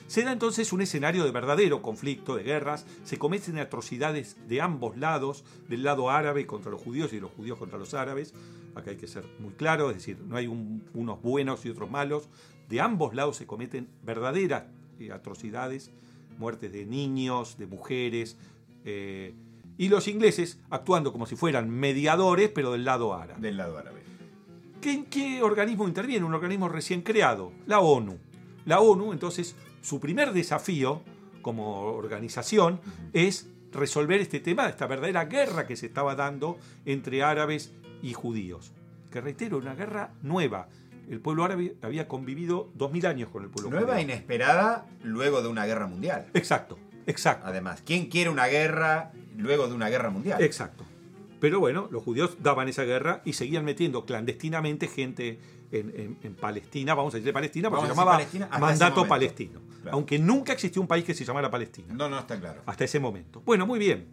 Se 0.06 0.22
da 0.22 0.32
entonces 0.32 0.72
un 0.72 0.80
escenario 0.82 1.24
de 1.24 1.32
verdadero 1.32 1.82
conflicto, 1.82 2.36
de 2.36 2.44
guerras, 2.44 2.86
se 3.04 3.18
cometen 3.18 3.58
atrocidades 3.58 4.36
de 4.48 4.60
ambos 4.60 4.96
lados, 4.96 5.44
del 5.68 5.82
lado 5.82 6.10
árabe 6.10 6.46
contra 6.46 6.70
los 6.70 6.80
judíos 6.80 7.12
y 7.12 7.16
de 7.16 7.22
los 7.22 7.32
judíos 7.32 7.58
contra 7.58 7.76
los 7.78 7.92
árabes. 7.92 8.32
Acá 8.76 8.90
hay 8.90 8.96
que 8.96 9.08
ser 9.08 9.24
muy 9.40 9.52
claro, 9.54 9.90
es 9.90 9.96
decir, 9.96 10.18
no 10.26 10.36
hay 10.36 10.46
un- 10.46 10.84
unos 10.94 11.20
buenos 11.22 11.64
y 11.66 11.70
otros 11.70 11.90
malos. 11.90 12.28
De 12.68 12.80
ambos 12.80 13.14
lados 13.14 13.36
se 13.36 13.46
cometen 13.46 13.88
verdaderas 14.04 14.64
eh, 15.00 15.10
atrocidades, 15.12 15.90
muertes 16.38 16.72
de 16.72 16.86
niños, 16.86 17.58
de 17.58 17.66
mujeres, 17.66 18.36
eh, 18.84 19.34
y 19.78 19.88
los 19.88 20.08
ingleses 20.08 20.58
actuando 20.70 21.12
como 21.12 21.26
si 21.26 21.36
fueran 21.36 21.68
mediadores, 21.70 22.50
pero 22.50 22.72
del 22.72 22.84
lado 22.84 23.14
árabe. 23.14 23.40
Del 23.40 23.56
lado 23.56 23.78
árabe. 23.78 24.02
¿Qué- 24.80 24.92
¿En 24.92 25.04
qué 25.06 25.42
organismo 25.42 25.86
interviene? 25.88 26.24
Un 26.24 26.34
organismo 26.34 26.68
recién 26.68 27.02
creado, 27.02 27.52
la 27.66 27.80
ONU. 27.80 28.18
La 28.64 28.80
ONU, 28.80 29.12
entonces, 29.12 29.54
su 29.82 30.00
primer 30.00 30.32
desafío 30.32 31.02
como 31.42 31.82
organización 31.94 32.80
es 33.12 33.48
resolver 33.72 34.20
este 34.20 34.40
tema, 34.40 34.68
esta 34.68 34.86
verdadera 34.86 35.24
guerra 35.26 35.66
que 35.66 35.76
se 35.76 35.86
estaba 35.86 36.14
dando 36.14 36.58
entre 36.84 37.22
árabes 37.22 37.72
y 38.02 38.12
judíos. 38.14 38.72
Que 39.10 39.20
reitero, 39.20 39.58
una 39.58 39.74
guerra 39.74 40.12
nueva. 40.22 40.68
El 41.08 41.20
pueblo 41.20 41.44
árabe 41.44 41.76
había 41.82 42.08
convivido 42.08 42.68
dos 42.74 42.90
mil 42.90 43.06
años 43.06 43.28
con 43.28 43.44
el 43.44 43.50
pueblo 43.50 43.70
Nueva 43.70 43.92
judío. 43.92 44.02
inesperada 44.04 44.86
luego 45.04 45.40
de 45.42 45.48
una 45.48 45.64
guerra 45.66 45.86
mundial. 45.86 46.26
Exacto, 46.34 46.78
exacto. 47.06 47.46
Además, 47.46 47.82
¿quién 47.86 48.06
quiere 48.06 48.28
una 48.30 48.46
guerra 48.46 49.12
luego 49.36 49.68
de 49.68 49.74
una 49.74 49.88
guerra 49.88 50.10
mundial? 50.10 50.42
Exacto. 50.42 50.84
Pero 51.40 51.60
bueno, 51.60 51.88
los 51.90 52.02
judíos 52.02 52.38
daban 52.42 52.68
esa 52.68 52.84
guerra 52.84 53.20
y 53.24 53.34
seguían 53.34 53.64
metiendo 53.64 54.04
clandestinamente 54.06 54.88
gente 54.88 55.38
en, 55.70 55.90
en- 55.96 56.18
en 56.22 56.34
Palestina, 56.34 56.94
vamos 56.94 57.12
a 57.14 57.18
decir 57.18 57.32
Palestina, 57.32 57.68
porque 57.68 57.82
Vamos 57.82 57.94
se 57.94 58.00
llamaba 58.00 58.16
Palestina 58.16 58.48
mandato 58.58 59.06
palestino. 59.06 59.60
Claro. 59.82 59.96
Aunque 59.96 60.18
nunca 60.18 60.52
existió 60.54 60.80
un 60.80 60.88
país 60.88 61.04
que 61.04 61.12
se 61.14 61.24
llamara 61.24 61.50
Palestina, 61.50 61.92
No, 61.92 62.08
no, 62.08 62.18
está 62.18 62.38
claro. 62.40 62.62
hasta 62.66 62.84
ese 62.84 62.98
momento. 63.00 63.42
Bueno, 63.44 63.66
muy 63.66 63.78
bien. 63.78 64.06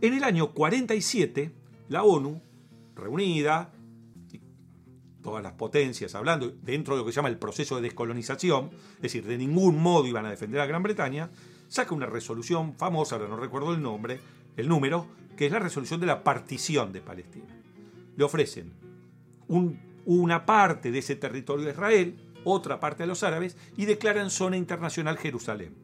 En 0.00 0.14
el 0.14 0.24
año 0.24 0.52
47, 0.52 1.50
la 1.88 2.02
ONU, 2.04 2.40
reunida, 2.96 3.72
todas 5.22 5.42
las 5.42 5.52
potencias 5.52 6.14
hablando, 6.14 6.52
dentro 6.62 6.94
de 6.94 7.00
lo 7.00 7.06
que 7.06 7.12
se 7.12 7.16
llama 7.16 7.28
el 7.28 7.38
proceso 7.38 7.76
de 7.76 7.82
descolonización, 7.82 8.70
es 8.96 9.02
decir, 9.02 9.26
de 9.26 9.36
ningún 9.36 9.80
modo 9.82 10.06
iban 10.06 10.24
a 10.26 10.30
defender 10.30 10.60
a 10.60 10.66
Gran 10.66 10.82
Bretaña, 10.82 11.30
saca 11.68 11.94
una 11.94 12.06
resolución 12.06 12.74
famosa, 12.74 13.16
ahora 13.16 13.28
no 13.28 13.36
recuerdo 13.36 13.74
el 13.74 13.82
nombre, 13.82 14.20
el 14.58 14.68
número, 14.68 15.06
que 15.36 15.46
es 15.46 15.52
la 15.52 15.58
resolución 15.60 16.00
de 16.00 16.06
la 16.06 16.22
partición 16.22 16.92
de 16.92 17.00
Palestina. 17.00 17.56
Le 18.16 18.24
ofrecen 18.24 18.72
un- 19.46 19.80
una 20.04 20.44
parte 20.44 20.90
de 20.90 20.98
ese 20.98 21.16
territorio 21.16 21.66
a 21.68 21.70
Israel, 21.70 22.16
otra 22.44 22.80
parte 22.80 23.04
a 23.04 23.06
los 23.06 23.22
árabes, 23.22 23.56
y 23.76 23.84
declaran 23.86 24.30
zona 24.30 24.56
internacional 24.56 25.16
Jerusalén. 25.16 25.74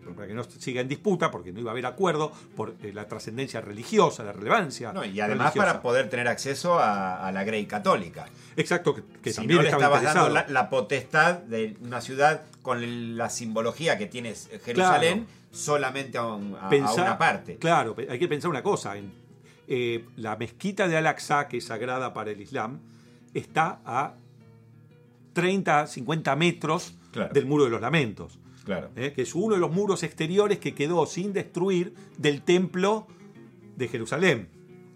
Que, 0.00 0.10
para 0.10 0.26
que 0.28 0.34
no 0.34 0.44
siga 0.44 0.80
en 0.80 0.88
disputa, 0.88 1.30
porque 1.30 1.52
no 1.52 1.60
iba 1.60 1.70
a 1.70 1.72
haber 1.72 1.86
acuerdo 1.86 2.32
por 2.56 2.74
eh, 2.82 2.92
la 2.92 3.06
trascendencia 3.08 3.60
religiosa, 3.60 4.22
la 4.24 4.32
relevancia. 4.32 4.92
No, 4.92 5.04
y 5.04 5.20
además 5.20 5.54
religiosa. 5.54 5.66
para 5.66 5.82
poder 5.82 6.08
tener 6.10 6.28
acceso 6.28 6.78
a, 6.78 7.26
a 7.26 7.32
la 7.32 7.44
Grey 7.44 7.66
Católica. 7.66 8.26
Exacto, 8.56 8.94
que, 8.94 9.02
que 9.22 9.30
si 9.30 9.36
también 9.36 9.56
no 9.58 9.62
le 9.62 9.68
estaba 9.70 10.00
dando 10.00 10.28
la, 10.28 10.46
la 10.48 10.68
potestad 10.70 11.34
de 11.38 11.76
una 11.82 12.00
ciudad 12.00 12.42
con 12.62 13.16
la 13.16 13.30
simbología 13.30 13.96
que 13.98 14.06
tiene 14.06 14.34
Jerusalén 14.64 15.26
solamente 15.50 16.18
a, 16.18 16.24
un- 16.26 16.54
a- 16.60 16.66
a 16.66 16.70
Pensá- 16.70 17.02
una 17.02 17.16
parte. 17.18 17.56
Claro, 17.56 17.94
hay 18.08 18.18
que 18.18 18.28
pensar 18.28 18.50
una 18.50 18.62
cosa. 18.62 18.96
En, 18.96 19.12
eh, 19.68 20.04
la 20.16 20.36
mezquita 20.36 20.86
de 20.88 20.96
Al-Aqsa, 20.96 21.48
que 21.48 21.56
es 21.58 21.64
sagrada 21.64 22.12
para 22.14 22.30
el 22.30 22.40
Islam, 22.40 22.78
está 23.34 23.80
a 23.84 24.14
30, 25.32 25.86
50 25.86 26.36
metros 26.36 26.94
Claro. 27.12 27.32
del 27.32 27.46
Muro 27.46 27.64
de 27.64 27.70
los 27.70 27.80
Lamentos, 27.80 28.38
Claro. 28.66 28.90
¿eh? 28.96 29.12
que 29.14 29.22
es 29.22 29.34
uno 29.34 29.54
de 29.54 29.60
los 29.60 29.70
muros 29.70 30.02
exteriores 30.02 30.58
que 30.58 30.74
quedó 30.74 31.06
sin 31.06 31.32
destruir 31.32 31.94
del 32.18 32.42
templo 32.42 33.06
de 33.76 33.86
Jerusalén. 33.86 34.48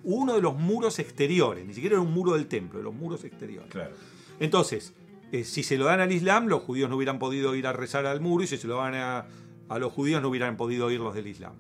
Uno 0.03 0.35
de 0.35 0.43
los 0.43 0.57
muros 0.57 0.99
exteriores, 0.99 1.65
ni 1.65 1.73
siquiera 1.73 1.95
era 1.95 2.03
un 2.03 2.13
muro 2.13 2.35
del 2.35 2.47
templo, 2.47 2.81
de 2.81 2.85
los 2.85 2.95
muros 2.95 3.23
exteriores. 3.23 3.71
Claro. 3.71 3.95
Entonces, 4.41 4.93
eh, 5.31 5.45
si 5.45 5.63
se 5.63 5.79
lo 5.79 5.85
dan 5.85 6.01
al 6.01 6.11
Islam, 6.11 6.49
los 6.49 6.63
judíos 6.63 6.91
no 6.91 6.97
hubieran 6.97 7.21
podido 7.21 7.55
ir 7.55 7.69
a 7.69 7.73
rezar 7.73 8.07
al 8.07 8.21
muro 8.21 8.43
y 8.43 8.49
si 8.49 8.57
se 8.57 8.67
lo 8.67 8.79
dan 8.79 8.95
a, 8.97 9.27
a 9.69 9.79
los 9.79 9.93
judíos 9.93 10.21
no 10.21 10.31
hubieran 10.31 10.57
podido 10.57 10.91
ir 10.91 10.99
los 10.99 11.15
del 11.15 11.29
Islam. 11.29 11.53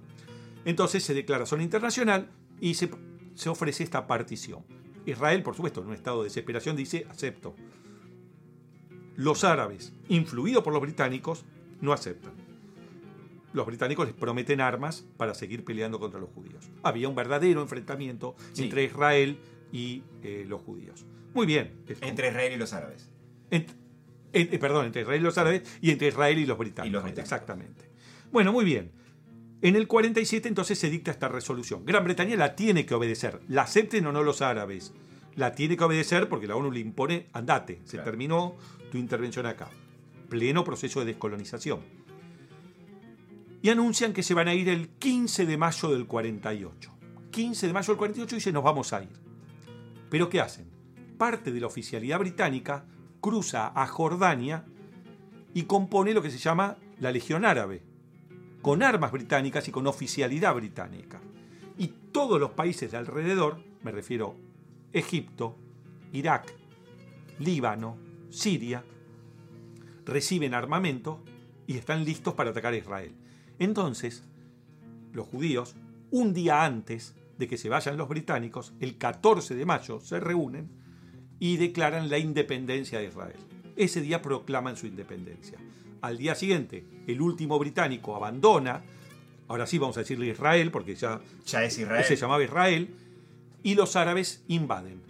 Entonces 0.64 1.04
se 1.04 1.14
declara 1.14 1.46
zona 1.46 1.62
internacional 1.62 2.28
y 2.60 2.74
se, 2.74 2.90
se 3.34 3.48
ofrece 3.48 3.84
esta 3.84 4.08
partición. 4.08 4.64
Israel, 5.06 5.44
por 5.44 5.54
supuesto, 5.54 5.80
en 5.80 5.88
un 5.88 5.94
estado 5.94 6.18
de 6.18 6.24
desesperación 6.24 6.74
dice, 6.74 7.06
acepto. 7.08 7.54
Los 9.16 9.44
árabes, 9.44 9.92
influidos 10.08 10.64
por 10.64 10.72
los 10.72 10.82
británicos, 10.82 11.44
no 11.80 11.92
aceptan. 11.92 12.32
Los 13.52 13.66
británicos 13.66 14.06
les 14.06 14.14
prometen 14.14 14.60
armas 14.60 15.04
para 15.16 15.34
seguir 15.34 15.64
peleando 15.64 15.98
contra 15.98 16.20
los 16.20 16.30
judíos. 16.30 16.70
Había 16.82 17.08
un 17.08 17.14
verdadero 17.16 17.60
enfrentamiento 17.62 18.36
Sí. 18.52 18.64
entre 18.64 18.84
Israel 18.84 19.38
y 19.72 20.02
eh, 20.22 20.44
los 20.46 20.62
judíos. 20.62 21.04
Muy 21.34 21.46
bien. 21.46 21.82
esto. 21.88 22.06
Entre 22.06 22.28
Israel 22.28 22.52
y 22.52 22.56
los 22.56 22.72
árabes. 22.72 23.10
Ent- 23.50 23.74
eh, 24.32 24.58
perdón, 24.58 24.86
entre 24.86 25.02
Israel 25.02 25.20
y 25.20 25.24
los 25.24 25.36
árabes 25.38 25.62
y 25.80 25.90
entre 25.90 26.08
Israel 26.08 26.38
y 26.38 26.46
los 26.46 26.58
británicos. 26.58 26.88
Y 26.88 26.92
los 26.92 27.02
británicos. 27.02 27.32
Exactamente. 27.32 27.90
Bueno, 28.30 28.52
muy 28.52 28.64
bien. 28.64 28.92
En 29.62 29.74
el 29.76 29.88
47 29.88 30.48
entonces 30.48 30.78
se 30.78 30.88
dicta 30.88 31.10
esta 31.10 31.28
resolución. 31.28 31.84
Gran 31.84 32.04
Bretaña 32.04 32.36
la 32.36 32.54
tiene 32.54 32.86
que 32.86 32.94
obedecer. 32.94 33.40
La 33.48 33.62
acepten 33.62 34.06
o 34.06 34.12
no 34.12 34.22
los 34.22 34.42
árabes. 34.42 34.92
La 35.34 35.54
tiene 35.54 35.76
que 35.76 35.84
obedecer 35.84 36.28
porque 36.28 36.46
la 36.46 36.56
ONU 36.56 36.70
le 36.70 36.80
impone, 36.80 37.26
andate, 37.32 37.80
se 37.84 37.92
Claro. 37.96 38.04
terminó 38.04 38.56
tu 38.90 38.98
intervención 38.98 39.46
acá. 39.46 39.68
Pleno 40.30 40.64
proceso 40.64 41.00
de 41.00 41.06
descolonización. 41.06 41.80
Y 43.60 43.68
anuncian 43.68 44.14
que 44.14 44.22
se 44.22 44.32
van 44.32 44.48
a 44.48 44.54
ir 44.54 44.68
el 44.68 44.88
15 44.88 45.44
de 45.44 45.58
mayo 45.58 45.90
del 45.90 46.06
48. 46.06 46.92
15 47.30 47.66
de 47.66 47.72
mayo 47.72 47.88
del 47.88 47.98
48 47.98 48.36
dice 48.36 48.52
nos 48.52 48.62
vamos 48.62 48.92
a 48.92 49.02
ir. 49.02 49.10
Pero 50.08 50.30
¿qué 50.30 50.40
hacen? 50.40 50.70
Parte 51.18 51.52
de 51.52 51.60
la 51.60 51.66
oficialidad 51.66 52.20
británica 52.20 52.86
cruza 53.20 53.72
a 53.74 53.86
Jordania 53.86 54.64
y 55.52 55.64
compone 55.64 56.14
lo 56.14 56.22
que 56.22 56.30
se 56.30 56.38
llama 56.38 56.78
la 57.00 57.10
Legión 57.10 57.44
Árabe, 57.44 57.82
con 58.62 58.82
armas 58.82 59.12
británicas 59.12 59.66
y 59.68 59.72
con 59.72 59.86
oficialidad 59.88 60.54
británica. 60.54 61.20
Y 61.76 61.88
todos 62.12 62.40
los 62.40 62.52
países 62.52 62.92
de 62.92 62.98
alrededor, 62.98 63.58
me 63.82 63.90
refiero 63.90 64.36
Egipto, 64.92 65.56
Irak, 66.12 66.54
Líbano, 67.40 67.96
Siria, 68.30 68.84
reciben 70.10 70.54
armamento 70.54 71.22
y 71.66 71.76
están 71.78 72.04
listos 72.04 72.34
para 72.34 72.50
atacar 72.50 72.74
a 72.74 72.76
Israel. 72.76 73.12
Entonces, 73.58 74.24
los 75.12 75.26
judíos, 75.26 75.76
un 76.10 76.34
día 76.34 76.64
antes 76.64 77.14
de 77.38 77.48
que 77.48 77.56
se 77.56 77.68
vayan 77.68 77.96
los 77.96 78.08
británicos, 78.08 78.74
el 78.80 78.98
14 78.98 79.54
de 79.54 79.64
mayo, 79.64 80.00
se 80.00 80.20
reúnen 80.20 80.68
y 81.38 81.56
declaran 81.56 82.10
la 82.10 82.18
independencia 82.18 82.98
de 82.98 83.06
Israel. 83.06 83.38
Ese 83.76 84.02
día 84.02 84.20
proclaman 84.20 84.76
su 84.76 84.86
independencia. 84.86 85.58
Al 86.02 86.18
día 86.18 86.34
siguiente, 86.34 86.84
el 87.06 87.20
último 87.22 87.58
británico 87.58 88.14
abandona, 88.14 88.82
ahora 89.48 89.66
sí 89.66 89.78
vamos 89.78 89.96
a 89.96 90.00
decirle 90.00 90.26
Israel, 90.26 90.70
porque 90.70 90.94
ya, 90.94 91.20
Ya 91.46 91.64
es 91.64 91.78
Israel. 91.78 92.04
se 92.04 92.16
llamaba 92.16 92.42
Israel, 92.42 92.94
y 93.62 93.74
los 93.74 93.96
árabes 93.96 94.42
invaden. 94.48 95.00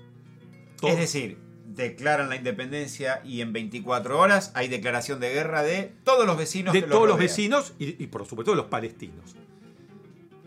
Todo. 0.80 0.90
Es 0.90 0.98
decir, 0.98 1.38
declaran 1.74 2.28
la 2.28 2.36
independencia 2.36 3.20
y 3.24 3.40
en 3.40 3.52
24 3.52 4.18
horas 4.18 4.52
hay 4.54 4.68
declaración 4.68 5.20
de 5.20 5.32
guerra 5.32 5.62
de 5.62 5.92
todos 6.04 6.26
los 6.26 6.36
vecinos 6.36 6.72
de 6.72 6.82
que 6.82 6.86
todos 6.86 7.02
los 7.02 7.12
rodean. 7.12 7.28
vecinos 7.28 7.74
y, 7.78 8.02
y, 8.02 8.06
por 8.08 8.26
supuesto 8.26 8.52
de 8.52 8.56
los 8.56 8.66
palestinos. 8.66 9.36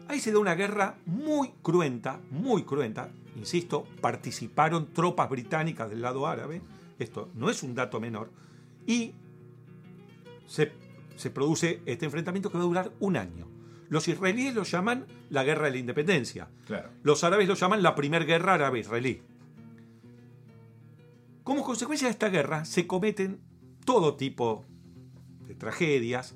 Ahí 0.08 0.20
se 0.20 0.32
da 0.32 0.40
una 0.40 0.56
guerra 0.56 0.98
muy 1.06 1.52
cruenta, 1.62 2.20
muy 2.30 2.64
cruenta. 2.64 3.10
Insisto, 3.38 3.88
participaron 4.02 4.94
tropas 4.94 5.30
británicas 5.30 5.90
del 5.90 6.02
lado 6.02 6.28
árabe. 6.28 6.62
Esto 7.00 7.30
no 7.36 7.50
es 7.50 7.64
un 7.64 7.74
dato 7.74 8.00
menor. 8.00 8.30
Y 8.86 9.14
se, 10.46 10.72
se 11.16 11.30
produce 11.30 11.82
este 11.86 12.06
enfrentamiento 12.06 12.52
que 12.52 12.58
va 12.58 12.64
a 12.64 12.68
durar 12.68 12.92
un 13.00 13.18
año. 13.18 13.48
Los 13.90 14.08
israelíes 14.08 14.54
lo 14.56 14.64
llaman 14.64 15.06
la 15.30 15.44
guerra 15.44 15.66
de 15.66 15.72
la 15.72 15.78
independencia. 15.78 16.48
Claro. 16.66 16.90
Los 17.04 17.24
árabes 17.24 17.48
lo 17.48 17.54
llaman 17.54 17.82
la 17.82 17.96
primera 17.96 18.26
guerra 18.26 18.56
árabe-israelí. 18.56 19.22
Como 21.44 21.64
consecuencia 21.64 22.08
de 22.08 22.12
esta 22.12 22.30
guerra 22.30 22.64
se 22.64 22.88
cometen 22.88 23.42
todo 23.86 24.16
tipo 24.16 24.66
de 25.46 25.56
tragedias, 25.56 26.36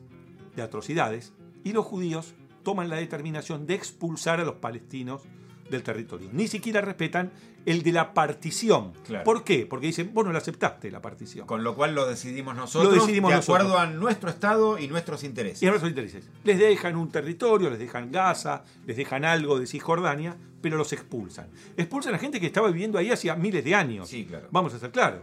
de 0.56 0.62
atrocidades, 0.62 1.34
y 1.63 1.72
los 1.72 1.86
judíos 1.86 2.34
toman 2.63 2.89
la 2.89 2.98
determinación 2.98 3.65
de 3.67 3.76
expulsar 3.76 4.41
a 4.41 4.43
los 4.43 4.56
palestinos 4.56 5.24
del 5.70 5.84
territorio. 5.84 6.30
Ni 6.34 6.48
siquiera 6.48 6.82
respetan 6.82 7.32
el 7.68 7.84
de 7.84 7.92
la 7.92 8.14
partición. 8.14 8.94
Claro. 9.06 9.24
¿Por 9.26 9.44
qué? 9.44 9.66
Porque 9.68 9.88
dicen, 9.88 10.12
vos 10.14 10.26
no 10.26 10.32
la 10.32 10.40
aceptaste 10.40 10.90
la 10.90 11.02
partición. 11.02 11.46
Con 11.46 11.64
lo 11.64 11.76
cual 11.76 11.94
lo 11.94 12.08
decidimos 12.08 12.56
nosotros 12.56 12.96
Lo 12.96 13.00
decidimos 13.02 13.30
de 13.30 13.36
nosotros. 13.38 13.68
acuerdo 13.68 13.80
a 13.80 13.86
nuestro 13.88 14.30
Estado 14.30 14.80
y 14.80 14.88
nuestros 14.88 15.24
intereses. 15.24 15.62
Y 15.62 15.68
a 15.68 15.70
nuestros 15.70 15.90
intereses. 15.92 16.30
Les 16.46 16.58
dejan 16.58 16.96
un 16.96 17.10
territorio, 17.12 17.70
les 17.70 17.78
dejan 17.80 18.12
Gaza, 18.12 18.64
les 18.86 18.96
dejan 18.98 19.26
algo 19.26 19.60
de 19.60 19.68
Cisjordania, 19.68 20.38
pero 20.62 20.78
los 20.78 20.94
expulsan. 20.94 21.50
Expulsan 21.76 22.16
a 22.16 22.18
gente 22.18 22.40
que 22.40 22.48
estaba 22.48 22.68
viviendo 22.70 22.98
ahí 22.98 23.12
hacía 23.12 23.36
miles 23.36 23.64
de 23.64 23.76
años. 23.76 24.08
Sí, 24.10 24.26
claro. 24.26 24.48
Vamos 24.50 24.74
a 24.74 24.80
ser 24.80 24.92
claros. 24.92 25.22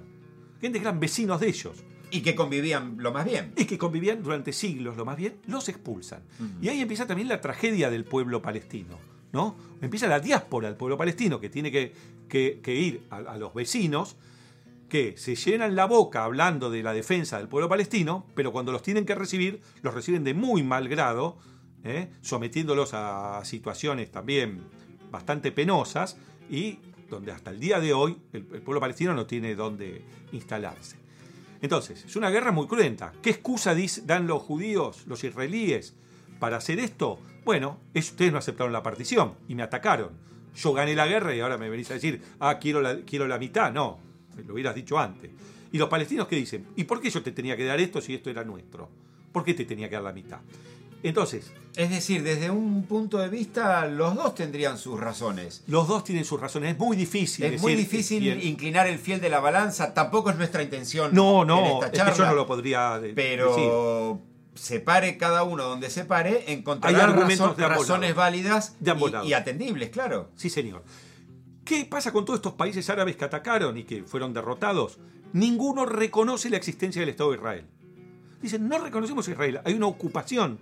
Gente 0.60 0.78
que 0.78 0.84
eran 0.84 1.00
vecinos 1.00 1.40
de 1.40 1.48
ellos 1.48 1.82
Y 2.10 2.20
que 2.20 2.34
convivían 2.34 2.96
lo 2.98 3.10
más 3.12 3.24
bien. 3.24 3.52
y 3.56 3.64
que 3.64 3.76
convivían 3.78 4.22
durante 4.22 4.52
siglos, 4.52 4.96
lo 4.98 5.04
más 5.06 5.16
bien, 5.16 5.36
los 5.46 5.68
expulsan. 5.70 6.22
Y 6.60 6.68
ahí 6.68 6.80
empieza 6.82 7.06
también 7.06 7.28
la 7.28 7.40
tragedia 7.40 7.88
del 7.90 8.04
pueblo 8.04 8.42
palestino. 8.42 8.98
¿No? 9.34 9.56
Empieza 9.82 10.06
la 10.06 10.20
diáspora 10.20 10.68
del 10.68 10.76
pueblo 10.76 10.96
palestino 10.96 11.40
que 11.40 11.50
tiene 11.50 11.70
que, 11.70 11.92
ir 12.64 13.02
a, 13.10 13.36
los 13.36 13.52
vecinos 13.52 14.16
que 14.88 15.16
se 15.18 15.34
llenan 15.34 15.74
la 15.74 15.86
boca 15.86 16.24
hablando 16.24 16.70
de 16.70 16.82
la 16.82 16.92
defensa 16.94 17.38
del 17.38 17.48
pueblo 17.48 17.68
palestino, 17.68 18.26
pero 18.34 18.52
cuando 18.52 18.70
los 18.70 18.82
tienen 18.82 19.04
que 19.04 19.14
recibir, 19.14 19.60
los 19.82 19.92
reciben 19.92 20.22
de 20.22 20.34
muy 20.34 20.62
mal 20.62 20.88
grado, 20.88 21.36
¿eh? 21.82 22.10
sometiéndolos 22.22 22.94
a 22.94 23.44
situaciones 23.44 24.10
también 24.12 24.62
bastante 25.10 25.50
penosas 25.50 26.16
y 26.48 26.78
donde 27.10 27.32
hasta 27.32 27.50
el 27.50 27.58
día 27.58 27.80
de 27.80 27.92
hoy 27.92 28.16
el, 28.32 28.46
el 28.52 28.62
pueblo 28.62 28.80
palestino 28.80 29.14
no 29.14 29.26
tiene 29.26 29.56
dónde 29.56 30.02
instalarse. 30.32 30.96
Entonces, 31.60 32.04
es 32.04 32.14
una 32.14 32.30
guerra 32.30 32.52
muy 32.52 32.66
cruenta. 32.68 33.12
¿Qué 33.20 33.30
excusa 33.30 33.74
dan 34.04 34.26
los 34.26 34.42
judíos, 34.42 35.06
los 35.06 35.24
israelíes, 35.24 35.94
para 36.38 36.58
hacer 36.58 36.78
esto? 36.78 37.18
Bueno, 37.44 37.78
es- 37.92 38.10
ustedes 38.10 38.32
no 38.32 38.38
aceptaron 38.38 38.72
la 38.72 38.82
partición 38.82 39.34
y 39.48 39.54
me 39.54 39.62
atacaron. 39.62 40.10
Yo 40.56 40.72
gané 40.72 40.94
la 40.94 41.06
guerra 41.06 41.34
y 41.34 41.40
ahora 41.40 41.58
me 41.58 41.68
venís 41.68 41.90
a 41.90 41.94
decir, 41.94 42.22
ah, 42.40 42.58
quiero 42.60 42.80
la, 42.80 43.00
quiero 43.00 43.26
la 43.26 43.38
mitad. 43.38 43.72
No, 43.72 43.98
lo 44.46 44.54
hubieras 44.54 44.74
dicho 44.74 44.98
antes. 44.98 45.30
Y 45.72 45.78
los 45.78 45.88
palestinos 45.88 46.28
que 46.28 46.36
dicen, 46.36 46.66
¿y 46.76 46.84
por 46.84 47.00
qué 47.00 47.10
yo 47.10 47.22
te 47.22 47.32
tenía 47.32 47.56
que 47.56 47.64
dar 47.64 47.80
esto 47.80 48.00
si 48.00 48.14
esto 48.14 48.30
era 48.30 48.44
nuestro? 48.44 48.88
¿Por 49.32 49.42
qué 49.44 49.54
te 49.54 49.64
tenía 49.64 49.88
que 49.88 49.96
dar 49.96 50.04
la 50.04 50.12
mitad? 50.12 50.38
Entonces, 51.02 51.52
Es 51.76 51.90
decir, 51.90 52.22
desde 52.22 52.50
un 52.50 52.84
punto 52.84 53.18
de 53.18 53.28
vista, 53.28 53.84
los 53.88 54.14
dos 54.14 54.34
tendrían 54.36 54.78
sus 54.78 54.98
razones. 54.98 55.62
los 55.66 55.86
dos 55.88 56.04
tienen 56.04 56.24
sus 56.24 56.40
razones. 56.40 56.72
Es 56.72 56.78
muy 56.78 56.96
difícil. 56.96 57.44
Es 57.44 57.60
muy 57.60 57.74
difícil 57.74 58.42
inclinar 58.44 58.86
el 58.86 58.98
fiel 58.98 59.20
de 59.20 59.28
la 59.28 59.40
balanza. 59.40 59.92
Tampoco 59.92 60.30
es 60.30 60.36
nuestra 60.36 60.62
intención 60.62 61.12
No, 61.12 61.42
en 61.42 61.48
no, 61.48 61.64
esta 61.82 61.86
es 62.08 62.12
que 62.12 62.18
yo 62.20 62.26
no 62.26 62.34
lo 62.34 62.46
podría 62.46 62.98
decir. 63.00 63.14
Se 64.54 64.80
pare 64.80 65.16
cada 65.18 65.42
uno 65.42 65.64
donde 65.64 65.90
se 65.90 66.04
pare, 66.04 66.52
encontrará 66.52 66.96
argumentos 67.04 67.56
razón- 67.56 67.78
razones 67.78 68.14
válidas 68.14 68.76
De 68.80 68.92
y- 68.92 69.28
y, 69.28 69.32
atendibles, 69.34 69.90
claro. 69.90 70.30
Sí, 70.36 70.48
señor. 70.50 70.84
¿Qué 71.64 71.84
pasa 71.86 72.12
con 72.12 72.24
todos 72.24 72.38
estos 72.38 72.54
países 72.54 72.88
árabes 72.90 73.16
que 73.16 73.24
atacaron 73.24 73.76
y 73.78 73.84
que 73.84 74.04
fueron 74.04 74.32
derrotados? 74.34 74.98
Ninguno 75.32 75.86
reconoce 75.86 76.50
la 76.50 76.56
existencia 76.56 77.00
del 77.00 77.08
Estado 77.08 77.30
de 77.30 77.36
Israel. 77.36 77.66
Dicen, 78.42 78.68
no 78.68 78.78
reconocemos 78.78 79.26
a 79.26 79.30
Israel, 79.30 79.60
hay 79.64 79.74
una 79.74 79.86
ocupación, 79.86 80.58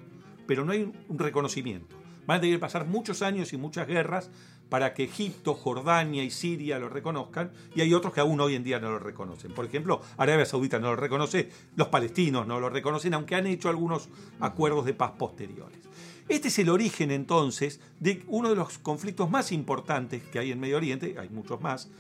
pero 0.46 0.64
no 0.64 0.72
hay 0.72 0.82
un- 0.84 0.96
un 1.08 1.18
reconocimiento. 1.18 1.96
Van 2.26 2.38
a 2.38 2.40
tener 2.40 2.56
que 2.56 2.60
pasar 2.60 2.86
muchos 2.86 3.20
años 3.22 3.52
y 3.52 3.56
muchas 3.56 3.86
guerras 3.88 4.30
para 4.72 4.94
que 4.94 5.04
Egipto, 5.04 5.52
Jordania 5.52 6.24
y 6.24 6.30
Siria 6.30 6.78
lo 6.78 6.88
reconozcan, 6.88 7.50
y 7.74 7.82
hay 7.82 7.92
otros 7.92 8.14
que 8.14 8.20
aún 8.20 8.40
hoy 8.40 8.54
en 8.54 8.64
día 8.64 8.80
no 8.80 8.90
lo 8.90 8.98
reconocen. 8.98 9.52
Por 9.52 9.66
ejemplo, 9.66 10.00
Arabia 10.16 10.46
Saudita 10.46 10.78
no 10.78 10.88
lo 10.88 10.96
reconoce, 10.96 11.50
los 11.76 11.88
palestinos 11.88 12.46
no 12.46 12.58
lo 12.58 12.70
reconocen, 12.70 13.12
aunque 13.12 13.34
han 13.34 13.46
hecho 13.46 13.68
algunos 13.68 14.08
acuerdos 14.40 14.86
de 14.86 14.94
paz 14.94 15.12
posteriores. 15.18 15.78
Este 16.26 16.48
es 16.48 16.58
el 16.58 16.70
origen 16.70 17.10
entonces 17.10 17.80
de 18.00 18.22
uno 18.28 18.48
de 18.48 18.56
los 18.56 18.78
conflictos 18.78 19.28
más 19.28 19.52
importantes 19.52 20.22
que 20.22 20.38
hay 20.38 20.52
en 20.52 20.60
Medio 20.60 20.78
Oriente, 20.78 21.16
hay 21.18 21.28
muchos 21.28 21.60
más, 21.60 21.90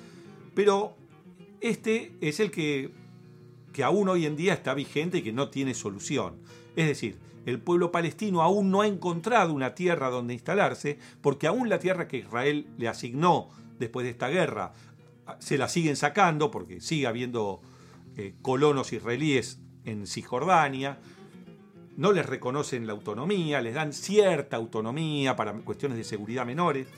pero 0.54 0.96
este 1.60 2.12
es 2.22 2.40
el 2.40 2.50
que, 2.50 2.90
que 3.74 3.84
aún 3.84 4.08
hoy 4.08 4.24
en 4.24 4.34
día 4.34 4.54
está 4.54 4.72
vigente 4.72 5.18
y 5.18 5.22
que 5.22 5.32
no 5.34 5.50
tiene 5.50 5.74
solución. 5.74 6.36
Es 6.74 6.86
decir, 6.86 7.18
el 7.46 7.60
pueblo 7.60 7.90
palestino 7.90 8.42
aún 8.42 8.70
no 8.70 8.82
ha 8.82 8.86
encontrado 8.86 9.52
una 9.52 9.74
tierra 9.74 10.10
donde 10.10 10.34
instalarse, 10.34 10.98
porque 11.20 11.46
aún 11.46 11.68
la 11.68 11.78
tierra 11.78 12.08
que 12.08 12.18
Israel 12.18 12.66
le 12.78 12.88
asignó 12.88 13.48
después 13.78 14.04
de 14.04 14.10
esta 14.10 14.28
guerra 14.28 14.72
se 15.38 15.58
la 15.58 15.68
siguen 15.68 15.96
sacando, 15.96 16.50
porque 16.50 16.80
sigue 16.80 17.06
habiendo 17.06 17.60
eh, 18.16 18.34
colonos 18.42 18.92
israelíes 18.92 19.60
en 19.84 20.06
Cisjordania, 20.06 20.98
no 21.96 22.12
les 22.12 22.26
reconocen 22.26 22.86
la 22.86 22.92
autonomía, 22.92 23.60
les 23.60 23.74
dan 23.74 23.92
cierta 23.92 24.56
autonomía 24.56 25.36
para 25.36 25.52
cuestiones 25.52 25.98
de 25.98 26.04
seguridad 26.04 26.46
menores. 26.46 26.88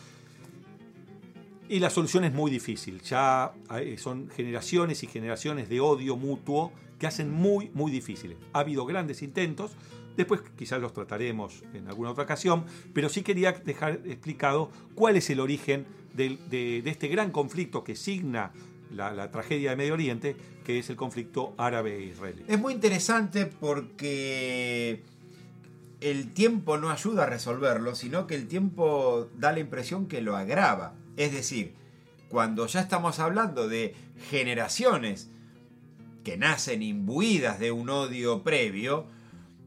Y 1.69 1.81
la 1.81 1.91
solución 1.91 2.25
es 2.25 2.33
muy 2.33 2.51
difícil. 2.51 3.01
Ya 3.03 3.53
eh, 3.77 3.97
son 3.99 4.29
generaciones 4.31 5.03
y 5.03 5.07
generaciones 5.07 5.69
de 5.69 5.81
odio 5.81 6.17
mutuo 6.17 6.73
que 6.99 7.07
hacen 7.07 7.31
muy, 7.33 7.71
muy 7.75 7.91
difíciles. 7.91 8.39
Ha 8.53 8.61
habido 8.61 8.85
grandes 8.87 9.23
intentos, 9.23 9.73
después 10.17 10.41
quizás 10.57 10.81
los 10.81 10.93
trataremos 10.93 11.63
en 11.73 11.89
alguna 11.89 12.11
otra 12.11 12.25
ocasión, 12.25 12.65
pero 12.93 13.09
sí 13.09 13.23
quería 13.23 13.53
dejar 13.53 14.01
explicado 14.05 14.71
cuál 14.95 15.17
es 15.17 15.31
el 15.31 15.41
origen 15.41 15.87
de, 16.15 16.39
de 16.49 16.83
este 16.89 17.09
gran 17.09 17.31
conflicto 17.31 17.85
que 17.85 17.97
signa 17.97 18.53
la, 18.91 19.13
la 19.13 19.31
tragedia 19.31 19.71
de 19.71 19.77
Medio 19.77 19.95
Oriente, 19.95 20.37
que 20.65 20.79
es 20.79 20.91
el 20.91 20.97
conflicto 20.97 21.55
árabe-israelí. 21.59 22.45
Es 22.49 22.59
muy 22.59 22.73
interesante 22.73 23.47
porque 23.47 25.03
el 26.01 26.33
tiempo 26.33 26.77
no 26.79 26.91
ayuda 26.91 27.25
a 27.25 27.27
resolverlo, 27.27 27.95
sino 27.95 28.27
que 28.27 28.35
el 28.35 28.47
tiempo 28.47 29.29
da 29.37 29.53
la 29.53 29.61
impresión 29.61 30.07
que 30.07 30.21
lo 30.21 30.37
agrava. 30.37 30.95
Es 31.17 31.33
decir, 31.33 31.75
cuando 32.29 32.67
ya 32.67 32.81
estamos 32.81 33.19
hablando 33.21 33.69
de 33.69 33.95
generaciones 34.29 35.31
que 36.25 36.37
nacen 36.37 36.83
imbuidas 36.83 37.59
de 37.59 37.71
un 37.71 37.91
odio 37.91 38.43
previo, 38.43 39.07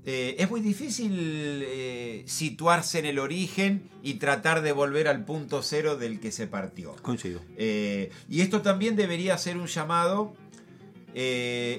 eh, 0.10 0.42
es 0.42 0.50
muy 0.50 0.62
difícil 0.62 1.66
eh, 1.68 2.24
situarse 2.28 2.98
en 3.00 3.06
el 3.06 3.20
origen 3.20 3.90
y 4.02 4.14
tratar 4.14 4.62
de 4.62 4.72
volver 4.72 5.10
al 5.10 5.26
punto 5.26 5.62
cero 5.62 5.98
del 5.98 6.22
que 6.22 6.32
se 6.32 6.48
partió. 6.48 6.96
Coincido. 7.02 7.42
Eh, 7.58 8.10
y 8.30 8.40
esto 8.40 8.62
también 8.62 8.96
debería 8.96 9.38
ser 9.38 9.58
un 9.58 9.68
llamado, 9.68 10.34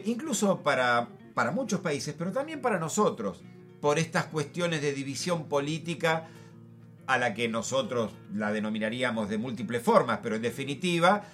incluso 0.05 0.61
para, 0.63 1.09
para 1.33 1.53
muchos 1.53 1.81
países, 1.81 2.15
pero 2.19 2.31
también 2.31 2.61
para 2.61 2.79
nosotros, 2.79 3.41
por 3.81 3.99
estas 3.99 4.27
cuestiones 4.27 4.83
de 4.83 4.93
división 4.93 5.49
política 5.49 6.29
a 7.07 7.17
la 7.17 7.33
que 7.33 7.49
nosotros 7.49 8.13
la 8.35 8.53
denominaríamos 8.53 9.31
de 9.31 9.39
múltiples 9.39 9.83
formas, 9.83 10.21
pero 10.23 10.37
en 10.37 10.43
definitiva, 10.43 11.25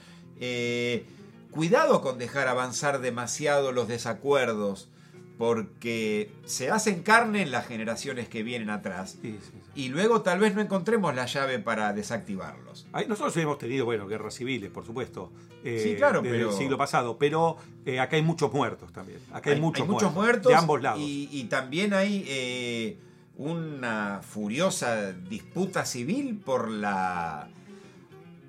cuidado 1.50 2.00
con 2.00 2.18
dejar 2.18 2.46
avanzar 2.46 3.00
demasiado 3.00 3.72
los 3.72 3.88
desacuerdos 3.88 4.90
porque 5.38 6.30
se 6.44 6.70
hacen 6.70 7.02
carne 7.02 7.42
en 7.42 7.50
las 7.50 7.66
generaciones 7.66 8.28
que 8.28 8.42
vienen 8.42 8.70
atrás 8.70 9.18
Sí, 9.20 9.38
sí, 9.42 9.50
sí. 9.52 9.58
y 9.74 9.88
luego 9.88 10.22
tal 10.22 10.38
vez 10.38 10.54
no 10.54 10.60
encontremos 10.60 11.14
la 11.14 11.26
llave 11.26 11.58
para 11.58 11.92
desactivarlos. 11.92 12.86
Nosotros 13.08 13.36
hemos 13.38 13.58
tenido, 13.58 13.84
bueno, 13.84 14.06
guerras 14.06 14.34
civiles, 14.34 14.70
por 14.70 14.86
supuesto. 14.86 15.32
eh, 15.64 15.80
Sí, 15.82 15.94
claro, 15.96 16.22
desde 16.22 16.36
pero- 16.36 16.50
el 16.50 16.56
siglo 16.56 16.76
pasado, 16.78 17.18
pero 17.18 17.56
eh, 17.84 17.98
acá 17.98 18.16
hay 18.16 18.22
muchos 18.22 18.52
muertos 18.52 18.92
también. 18.92 19.18
Acá 19.32 19.50
hay, 19.50 19.60
muchos, 19.60 19.86
muertos 20.14 20.50
De 20.50 20.54
ambos 20.56 20.80
lados. 20.82 21.00
Y, 21.02 21.28
y 21.32 21.44
también 21.44 21.94
hay 21.94 22.24
eh, 22.28 22.98
una 23.36 24.20
furiosa 24.22 25.12
disputa 25.12 25.84
civil 25.84 26.36
por 26.44 26.70
la 26.70 27.48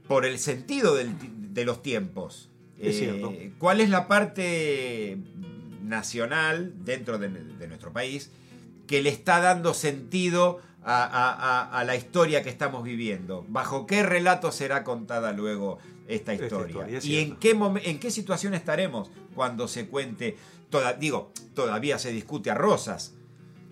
por 0.07 0.25
el 0.25 0.37
sentido 0.37 0.93
del 0.93 1.15
de 1.53 1.65
los 1.65 1.81
tiempos. 1.81 2.49
Es 2.77 2.99
cierto. 2.99 3.33
¿Cuál 3.57 3.81
es 3.81 3.89
la 3.89 4.07
parte 4.07 5.17
nacional 5.89 6.73
dentro 6.83 7.17
de, 7.17 7.29
de 7.29 7.67
nuestro 7.67 7.91
país 7.93 8.31
que 8.87 9.01
le 9.01 9.09
está 9.09 9.39
dando 9.41 9.73
sentido 9.73 10.59
a, 10.83 11.03
a- 11.03 11.33
a- 11.33 11.79
a 11.79 11.83
la 11.83 11.95
historia 11.95 12.43
que 12.43 12.49
estamos 12.49 12.83
viviendo? 12.83 13.45
¿Bajo 13.47 13.85
qué 13.87 14.03
relato 14.03 14.51
será 14.51 14.83
contada 14.83 15.31
luego 15.33 15.79
esta 16.07 16.33
historia? 16.33 16.67
historia, 16.67 16.97
es 16.99 17.05
¿Y 17.05 17.19
en 17.19 17.35
qué, 17.37 17.57
en 17.83 17.99
qué 17.99 18.11
situación 18.11 18.53
estaremos 18.53 19.09
cuando 19.33 19.67
se 19.67 19.87
cuente? 19.87 20.37
Toda, 20.69 20.93
digo, 20.93 21.31
todavía 21.53 21.97
se 21.99 22.11
discute 22.11 22.51
a 22.51 22.55
rosas 22.55 23.13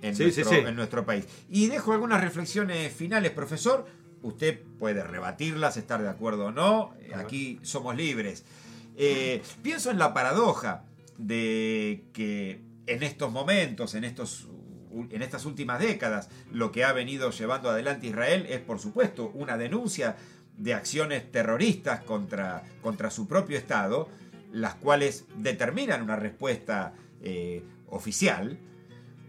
en, 0.01 0.15
Sí, 0.15 0.23
nuestro, 0.23 0.43
sí, 0.45 0.49
sí. 0.49 0.55
en 0.65 0.75
nuestro 0.75 1.05
país. 1.05 1.25
Y 1.49 1.67
dejo 1.67 1.93
algunas 1.93 2.21
reflexiones 2.21 2.91
finales, 2.93 3.31
profesor. 3.31 3.85
Usted 4.21 4.59
puede 4.79 5.03
rebatirlas, 5.03 5.75
estar 5.77 6.01
de 6.01 6.09
acuerdo 6.09 6.45
o 6.47 6.51
no. 6.51 6.93
Aquí 7.15 7.59
somos 7.61 7.95
libres. 7.95 8.45
Eh, 8.95 9.41
pienso 9.61 9.91
en 9.91 9.97
la 9.99 10.13
paradoja 10.13 10.83
de 11.17 12.05
que 12.13 12.61
en 12.87 13.03
estos 13.03 13.31
momentos, 13.31 13.95
en, 13.95 14.03
estos, 14.03 14.47
en 14.91 15.21
estas 15.21 15.45
últimas 15.45 15.79
décadas, 15.79 16.29
lo 16.51 16.71
que 16.71 16.83
ha 16.83 16.93
venido 16.93 17.31
llevando 17.31 17.69
adelante 17.69 18.07
Israel 18.07 18.45
es, 18.49 18.59
por 18.59 18.79
supuesto, 18.79 19.31
una 19.33 19.57
denuncia 19.57 20.17
de 20.57 20.73
acciones 20.73 21.31
terroristas 21.31 22.03
contra, 22.03 22.63
contra 22.81 23.09
su 23.09 23.27
propio 23.27 23.57
Estado, 23.57 24.09
las 24.51 24.75
cuales 24.75 25.25
determinan 25.37 26.03
una 26.03 26.15
respuesta 26.15 26.93
eh, 27.21 27.63
oficial. 27.87 28.59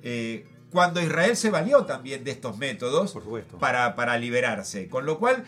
Eh, 0.03 0.47
cuando 0.71 1.01
Israel 1.01 1.37
se 1.37 1.51
valió 1.51 1.87
también 1.87 2.25
de 2.25 2.33
estos 2.33 2.59
métodos 2.59 3.13
Por 3.13 3.45
para, 3.59 3.95
para 3.95 4.19
liberarse. 4.19 4.89
Con 4.89 5.07
lo 5.07 5.19
cual, 5.19 5.45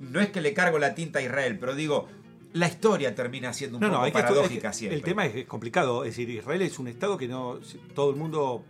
no 0.00 0.20
es 0.20 0.30
que 0.30 0.40
le 0.40 0.54
cargo 0.54 0.78
la 0.78 0.94
tinta 0.94 1.18
a 1.18 1.22
Israel, 1.22 1.58
pero 1.58 1.74
digo, 1.74 2.08
la 2.58 2.68
historia 2.68 3.14
termina 3.14 3.52
siendo 3.52 3.78
un 3.78 3.82
No, 3.82 3.90
poco 3.92 4.06
no, 4.06 4.12
paradójica 4.12 4.70
que- 4.70 4.76
siempre. 4.76 4.96
El 4.98 5.02
tema 5.04 5.26
es 5.26 5.46
complicado. 5.46 6.04
Es 6.04 6.10
decir, 6.16 6.30
Israel 6.30 6.62
es 6.62 6.78
un 6.78 6.88
Estado 6.88 7.16
que 7.16 7.28
no. 7.28 7.58
Todo 7.94 8.10
el 8.10 8.16
mundo 8.16 8.64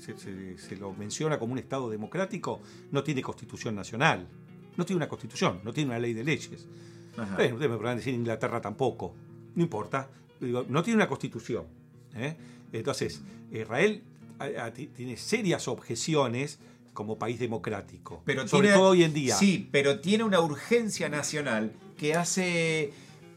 se, 0.00 0.16
se- 0.18 0.58
se 0.58 0.76
lo 0.76 0.92
menciona 0.92 1.38
como 1.38 1.52
un 1.52 1.58
Estado 1.58 1.88
democrático. 1.90 2.60
No 2.90 3.02
tiene 3.04 3.22
constitución 3.22 3.74
nacional. 3.74 4.26
No 4.76 4.84
tiene 4.84 4.98
una 4.98 5.08
constitución. 5.08 5.60
No 5.64 5.72
tiene 5.72 5.90
una 5.90 5.98
ley 5.98 6.14
de 6.14 6.24
leyes. 6.24 6.66
Ustedes 7.18 7.52
me 7.58 7.68
podrán 7.68 7.96
decir 7.96 8.14
Inglaterra 8.14 8.60
tampoco. 8.60 9.14
No 9.54 9.62
importa. 9.62 10.08
Digo, 10.40 10.64
no 10.68 10.82
tiene 10.82 10.96
una 10.96 11.08
constitución. 11.08 11.64
¿eh? 12.14 12.36
Entonces, 12.72 13.20
Israel 13.50 14.02
a- 14.38 14.66
a- 14.66 14.72
ti- 14.72 14.86
tiene 14.86 15.16
serias 15.16 15.66
objeciones 15.66 16.60
como 16.94 17.18
país 17.18 17.38
democrático. 17.40 18.22
Pero 18.24 18.46
sobre 18.46 18.68
tiene- 18.68 18.76
todo 18.78 18.90
hoy 18.90 19.02
en 19.02 19.12
día. 19.12 19.34
Sí, 19.36 19.68
pero 19.72 20.00
tiene 20.00 20.22
una 20.24 20.40
urgencia 20.40 21.08
nacional 21.08 21.72
que 21.96 22.14
hace 22.14 22.92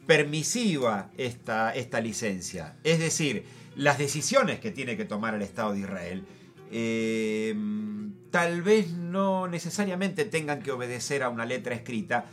permisiva 0.08 1.10
esta, 1.18 1.74
esta 1.74 2.00
licencia. 2.02 2.76
Es 2.84 3.00
decir, 3.00 3.46
las 3.76 3.98
decisiones 3.98 4.60
que 4.60 4.72
tiene 4.72 4.98
que 4.98 5.06
tomar 5.06 5.34
el 5.36 5.42
Estado 5.42 5.74
de 5.74 5.80
Israel 5.80 6.26
eh, 6.72 7.56
tal 8.32 8.62
vez 8.62 8.92
no 8.92 9.48
necesariamente 9.48 10.26
tengan 10.26 10.62
que 10.62 10.72
obedecer 10.72 11.24
a 11.24 11.30
una 11.30 11.46
letra 11.46 11.76
escrita 11.76 12.26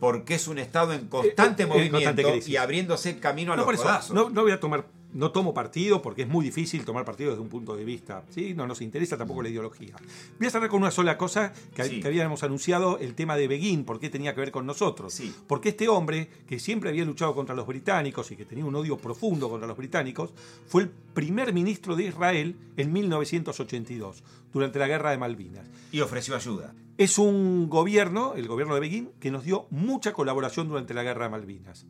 porque 0.00 0.34
es 0.34 0.48
un 0.48 0.58
Estado 0.58 0.94
en 0.94 1.06
constante 1.08 1.62
Eh, 1.62 1.66
eh, 1.66 1.68
en 1.68 1.68
movimiento 1.68 2.22
constante 2.22 2.50
y 2.50 2.56
abriéndose 2.56 3.18
camino 3.20 3.52
a 3.52 3.56
No, 3.56 3.60
los 3.62 3.66
por 3.66 3.74
eso, 3.74 3.84
codazos. 3.84 4.14
no, 4.14 4.30
no 4.30 4.42
voy 4.42 4.52
a 4.52 4.58
tomar, 4.58 4.86
no 5.14 5.30
tomo 5.30 5.52
partido 5.54 6.00
porque 6.02 6.22
es 6.22 6.28
muy 6.28 6.44
difícil 6.44 6.84
tomar 6.84 7.04
partido 7.04 7.30
desde 7.30 7.42
un 7.42 7.48
punto 7.48 7.76
de 7.76 7.84
vista. 7.84 8.24
¿sí? 8.30 8.54
No 8.54 8.66
nos 8.66 8.80
interesa 8.80 9.16
tampoco 9.16 9.42
la 9.42 9.48
ideología. 9.50 9.94
Voy 10.38 10.46
a 10.46 10.50
cerrar 10.50 10.68
con 10.68 10.80
una 10.82 10.90
sola 10.90 11.18
cosa 11.18 11.52
que, 11.74 11.84
Sí. 11.84 12.00
que 12.00 12.08
habíamos 12.08 12.42
anunciado, 12.42 12.98
el 12.98 13.14
tema 13.14 13.36
de 13.36 13.48
Beguín, 13.48 13.84
por 13.84 14.00
qué 14.00 14.10
tenía 14.10 14.34
que 14.34 14.40
ver 14.40 14.50
con 14.52 14.66
nosotros. 14.66 15.12
Sí. 15.12 15.34
Porque 15.46 15.70
este 15.70 15.88
hombre, 15.88 16.28
que 16.46 16.58
siempre 16.58 16.90
había 16.90 17.04
luchado 17.04 17.34
contra 17.34 17.54
los 17.54 17.66
británicos 17.66 18.30
y 18.30 18.36
que 18.36 18.44
tenía 18.44 18.64
un 18.64 18.74
odio 18.74 18.96
profundo 18.96 19.48
contra 19.50 19.66
los 19.68 19.76
británicos, 19.76 20.30
fue 20.66 20.82
el 20.82 20.88
primer 20.88 21.52
ministro 21.52 21.94
de 21.96 22.04
Israel 22.04 22.56
en 22.76 22.92
1982, 22.92 24.22
durante 24.52 24.78
la 24.78 24.88
guerra 24.88 25.10
de 25.10 25.18
Malvinas. 25.18 25.66
Y 25.92 26.00
ofreció 26.00 26.34
ayuda. 26.36 26.74
Es 26.98 27.18
un 27.18 27.68
gobierno, 27.68 28.34
el 28.36 28.46
gobierno 28.48 28.74
de 28.74 28.80
Beguín, 28.80 29.10
que 29.20 29.30
nos 29.30 29.44
dio 29.44 29.66
mucha 29.70 30.12
colaboración 30.12 30.68
durante 30.68 30.94
la 30.94 31.02
guerra 31.02 31.24
de 31.24 31.30
Malvinas. 31.30 31.86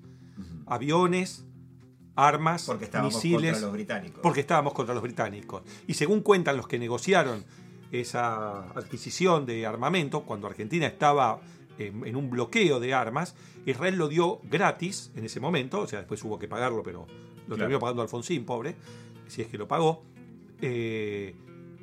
Aviones, 0.66 1.44
armas, 2.16 2.64
Porque 2.64 2.84
estábamos 2.84 3.14
misiles, 3.14 3.52
contra 3.52 3.60
los 3.60 3.72
británicos. 3.72 4.20
porque 4.22 4.40
estábamos 4.40 4.72
contra 4.74 4.94
los 4.94 5.02
británicos. 5.02 5.62
Y 5.86 5.94
según 5.94 6.20
cuentan 6.20 6.56
los 6.56 6.66
que 6.68 6.78
negociaron 6.78 7.44
esa 7.90 8.68
adquisición 8.72 9.46
de 9.46 9.66
armamento, 9.66 10.22
cuando 10.22 10.46
Argentina 10.46 10.86
estaba 10.86 11.40
en, 11.78 12.06
en 12.06 12.16
un 12.16 12.30
bloqueo 12.30 12.80
de 12.80 12.94
armas, 12.94 13.34
Israel 13.66 13.96
lo 13.96 14.08
dio 14.08 14.40
gratis 14.50 15.10
en 15.14 15.24
ese 15.24 15.40
momento, 15.40 15.80
o 15.80 15.86
sea, 15.86 16.00
después 16.00 16.22
hubo 16.24 16.38
que 16.38 16.48
pagarlo, 16.48 16.82
pero 16.82 17.00
lo 17.06 17.06
Claro. 17.46 17.56
terminó 17.58 17.80
pagando 17.80 18.02
Alfonsín, 18.02 18.44
pobre, 18.44 18.76
si 19.26 19.42
es 19.42 19.48
que 19.48 19.58
lo 19.58 19.66
pagó. 19.68 20.02
Eh, 20.60 21.34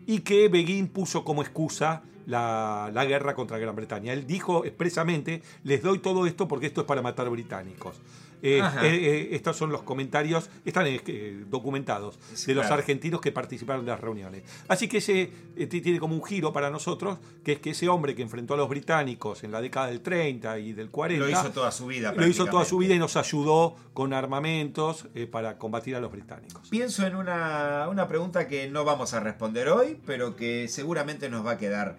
y 0.05 0.21
que 0.21 0.47
Beguín 0.47 0.87
puso 0.87 1.23
como 1.23 1.41
excusa 1.41 2.01
la, 2.25 2.89
la 2.93 3.05
guerra 3.05 3.35
contra 3.35 3.57
Gran 3.57 3.75
Bretaña. 3.75 4.13
Él 4.13 4.25
dijo 4.25 4.65
expresamente, 4.65 5.41
les 5.63 5.81
doy 5.83 5.99
todo 5.99 6.25
esto 6.25 6.47
porque 6.47 6.67
esto 6.67 6.81
es 6.81 6.87
para 6.87 7.01
matar 7.01 7.29
británicos. 7.29 8.01
Eh, 8.41 8.59
eh, 8.59 8.63
eh, 8.83 9.29
estos 9.31 9.57
son 9.57 9.69
los 9.71 9.83
comentarios, 9.83 10.49
están 10.63 10.85
eh, 10.87 11.43
documentados, 11.49 12.17
Sí, 12.33 12.47
de 12.47 12.55
los 12.55 12.65
claro. 12.67 12.79
argentinos 12.81 13.19
que 13.19 13.31
participaron 13.31 13.83
de 13.85 13.91
las 13.91 13.99
reuniones. 13.99 14.43
Así 14.67 14.87
que 14.87 14.97
ese 14.99 15.31
tiene 15.69 15.99
como 15.99 16.15
un 16.15 16.23
giro 16.23 16.53
para 16.53 16.69
nosotros, 16.69 17.19
que 17.43 17.53
es 17.53 17.59
que 17.59 17.71
ese 17.71 17.89
hombre 17.89 18.15
que 18.15 18.21
enfrentó 18.21 18.53
a 18.53 18.57
los 18.57 18.69
británicos 18.69 19.43
en 19.43 19.51
la 19.51 19.59
década 19.61 19.87
del 19.87 20.01
30 20.01 20.59
y 20.59 20.71
del 20.73 20.89
40, 20.89 21.25
Lo 21.25 21.29
hizo 21.31 21.51
toda 21.51 21.71
su 21.71 21.87
vida. 21.87 22.13
lo 22.15 22.25
hizo 22.27 22.45
toda 22.45 22.63
su 22.65 22.77
vida 22.77 22.95
y 22.95 22.99
nos 22.99 23.17
ayudó 23.17 23.75
con 23.93 24.13
armamentos 24.13 25.07
para 25.31 25.57
combatir 25.57 25.95
a 25.95 25.99
los 25.99 26.11
británicos. 26.11 26.69
Pienso 26.69 27.05
en 27.05 27.15
una, 27.15 27.87
una 27.89 28.07
pregunta 28.07 28.47
que 28.47 28.69
no 28.69 28.85
vamos 28.85 29.13
a 29.13 29.19
responder 29.19 29.67
hoy, 29.69 29.97
pero 30.05 30.35
que 30.35 30.67
seguramente 30.69 31.29
nos 31.29 31.45
va 31.45 31.51
a 31.51 31.57
quedar 31.57 31.97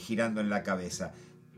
girando 0.00 0.40
en 0.40 0.50
la 0.50 0.62
cabeza. 0.64 1.12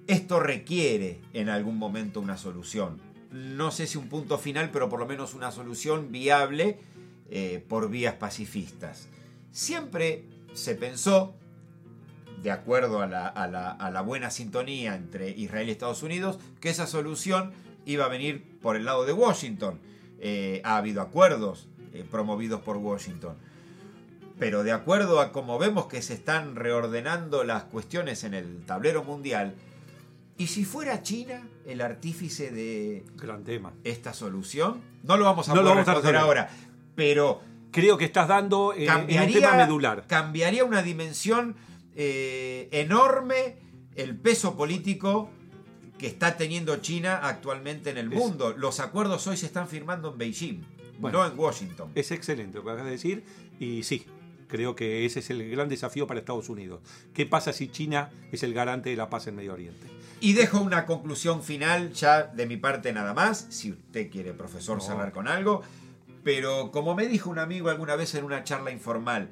Esto 0.07 0.41
requiere 0.41 1.21
en 1.33 1.49
algún 1.49 1.79
momento 1.79 2.21
una 2.21 2.37
solución. 2.37 3.01
No 3.31 3.71
sé 3.71 3.87
si 3.87 3.97
un 3.97 4.09
punto 4.09 4.39
final, 4.39 4.71
pero 4.73 4.89
por 4.89 4.99
lo 4.99 5.07
menos 5.07 5.35
una 5.35 5.53
solución 5.53 6.11
viable 6.11 6.79
eh, 7.31 7.65
por 7.69 7.89
vías 7.89 8.15
pacifistas. 8.15 9.07
Siempre 9.53 10.25
se 10.53 10.75
pensó, 10.75 11.35
de 12.43 12.51
acuerdo 12.51 13.03
a 13.03 13.07
la, 13.07 14.03
buena 14.03 14.31
sintonía 14.31 14.97
entre 14.97 15.31
Israel 15.31 15.69
y 15.69 15.73
Estados 15.73 16.03
Unidos, 16.03 16.39
que 16.61 16.71
esa 16.71 16.87
solución 16.87 17.53
iba 17.87 18.05
a 18.05 18.09
venir 18.09 18.59
por 18.61 18.77
el 18.77 18.85
lado 18.85 19.05
de 19.05 19.13
Washington. 19.13 19.79
Eh, 20.19 20.61
ha 20.65 20.77
habido 20.77 21.01
acuerdos 21.03 21.69
eh, 21.93 22.05
promovidos 22.11 22.61
por 22.63 22.79
Washington. 22.79 23.37
Pero 24.39 24.65
de 24.65 24.73
acuerdo 24.73 25.21
a 25.21 25.33
cómo 25.33 25.59
vemos 25.59 25.87
que 25.87 26.03
se 26.03 26.15
están 26.15 26.57
reordenando 26.57 27.45
las 27.45 27.65
cuestiones 27.65 28.25
en 28.25 28.35
el 28.35 28.65
tablero 28.65 29.05
mundial, 29.05 29.55
¿y 30.41 30.47
si 30.47 30.65
fuera 30.65 31.03
China 31.03 31.47
el 31.67 31.81
artífice 31.83 32.51
de 32.51 33.05
Gran 33.17 33.45
tema. 33.45 33.73
esta 33.85 34.13
solución? 34.15 34.81
No 35.03 35.17
lo 35.17 35.25
vamos 35.27 35.49
a 35.49 35.55
No 35.55 35.57
lo 35.63 35.63
poder 35.71 35.77
vamos 35.77 35.89
a 35.89 35.93
responder 35.95 36.15
resolver. 36.23 36.39
ahora, 36.39 36.57
pero 36.95 37.43
Creo 37.73 37.97
que 37.99 38.05
estás 38.07 38.27
dando 38.27 38.73
eh, 38.73 38.77
en 38.79 38.91
un 38.91 38.97
cambiaría, 38.97 39.33
tema 39.41 39.55
medular. 39.57 40.05
cambiaría 40.09 40.65
una 40.65 40.83
dimensión 40.83 41.55
eh, 41.95 42.69
enorme 42.73 43.59
el 43.95 44.17
peso 44.17 44.57
político 44.57 45.31
que 45.99 46.07
está 46.09 46.37
teniendo 46.37 46.77
China 46.79 47.21
actualmente 47.23 47.91
en 47.91 47.99
el 47.99 48.13
Es- 48.13 48.19
mundo. 48.19 48.55
Los 48.57 48.81
acuerdos 48.81 49.27
hoy 49.27 49.37
se 49.37 49.47
están 49.47 49.69
firmando 49.69 50.11
en 50.13 50.19
Beijing, 50.19 50.63
Bueno. 50.99 51.19
no 51.21 51.27
en 51.31 51.39
Washington. 51.39 51.93
Es 51.95 52.11
excelente 52.11 52.59
lo 52.59 52.65
que 52.65 52.71
acabas 52.71 52.87
de 52.87 52.91
decir 52.93 53.25
y 53.61 53.83
sí, 53.85 54.05
creo 54.51 54.75
que 54.75 55.07
ese 55.07 55.21
es 55.21 55.31
el 55.31 55.49
gran 55.51 55.69
desafío 55.69 56.07
para 56.07 56.21
Estados 56.21 56.49
Unidos. 56.49 56.81
¿Qué 57.15 57.25
pasa 57.27 57.53
si 57.53 57.69
China 57.69 58.11
es 58.33 58.43
el 58.43 58.53
garante 58.53 58.91
de 58.91 58.97
la 58.97 59.09
paz 59.09 59.27
en 59.27 59.37
Medio 59.37 59.53
Oriente? 59.55 59.87
Y 60.21 60.35
dejo 60.35 60.61
una 60.61 60.85
conclusión 60.85 61.43
final 61.43 61.93
ya 61.93 62.25
de 62.25 62.47
mi 62.47 62.57
parte 62.59 62.93
nada 62.93 63.15
más, 63.15 63.47
si 63.51 63.71
usted 63.73 64.11
quiere, 64.11 64.33
profesor, 64.35 64.79
No. 64.79 64.85
cerrar 64.85 65.13
con 65.13 65.29
algo. 65.29 65.63
Pero 66.23 66.71
como 66.71 66.95
me 66.95 67.07
dijo 67.07 67.31
un 67.31 67.39
amigo 67.39 67.71
alguna 67.71 67.97
vez 67.97 68.15
en 68.15 68.25
una 68.25 68.45
charla 68.45 68.71
informal, 68.71 69.31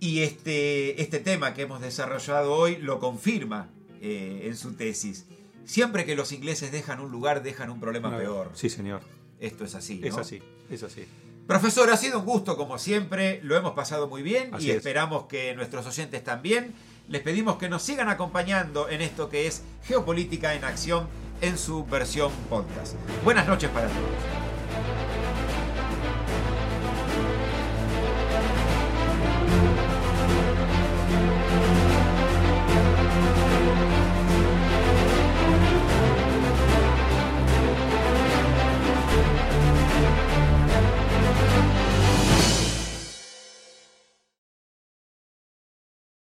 y 0.00 0.20
este, 0.22 1.00
este 1.00 1.20
tema 1.20 1.54
que 1.54 1.62
hemos 1.62 1.80
desarrollado 1.80 2.52
hoy 2.52 2.76
lo 2.76 2.98
confirma 2.98 3.68
eh, 4.00 4.42
en 4.46 4.56
su 4.56 4.72
tesis, 4.74 5.26
siempre 5.64 6.04
que 6.04 6.16
los 6.16 6.32
ingleses 6.32 6.72
dejan 6.72 6.98
un 7.00 7.10
lugar, 7.12 7.42
dejan 7.44 7.70
un 7.70 7.80
problema 7.80 8.10
No, 8.10 8.18
peor. 8.18 8.50
Sí, 8.54 8.68
señor. 8.68 9.02
Esto 9.40 9.64
es 9.64 9.74
así. 9.76 10.00
Es 10.02 10.16
así, 10.16 10.42
es 10.70 10.82
así. 10.82 11.04
Profesor, 11.46 11.90
ha 11.90 11.96
sido 11.96 12.20
un 12.20 12.24
gusto 12.24 12.56
como 12.56 12.78
siempre, 12.78 13.40
lo 13.42 13.56
hemos 13.56 13.72
pasado 13.72 14.08
muy 14.08 14.22
bien 14.22 14.54
Así 14.54 14.66
y 14.66 14.70
es. 14.70 14.76
esperamos 14.78 15.24
que 15.26 15.54
nuestros 15.54 15.86
oyentes 15.86 16.24
también. 16.24 16.74
Les 17.06 17.20
pedimos 17.20 17.56
que 17.58 17.68
nos 17.68 17.82
sigan 17.82 18.08
acompañando 18.08 18.88
en 18.88 19.02
esto 19.02 19.28
que 19.28 19.46
es 19.46 19.62
Geopolítica 19.84 20.54
en 20.54 20.64
Acción 20.64 21.06
en 21.42 21.58
su 21.58 21.84
versión 21.84 22.32
podcast. 22.48 22.94
Buenas 23.24 23.46
noches 23.46 23.68
para 23.70 23.88
todos. 23.88 24.43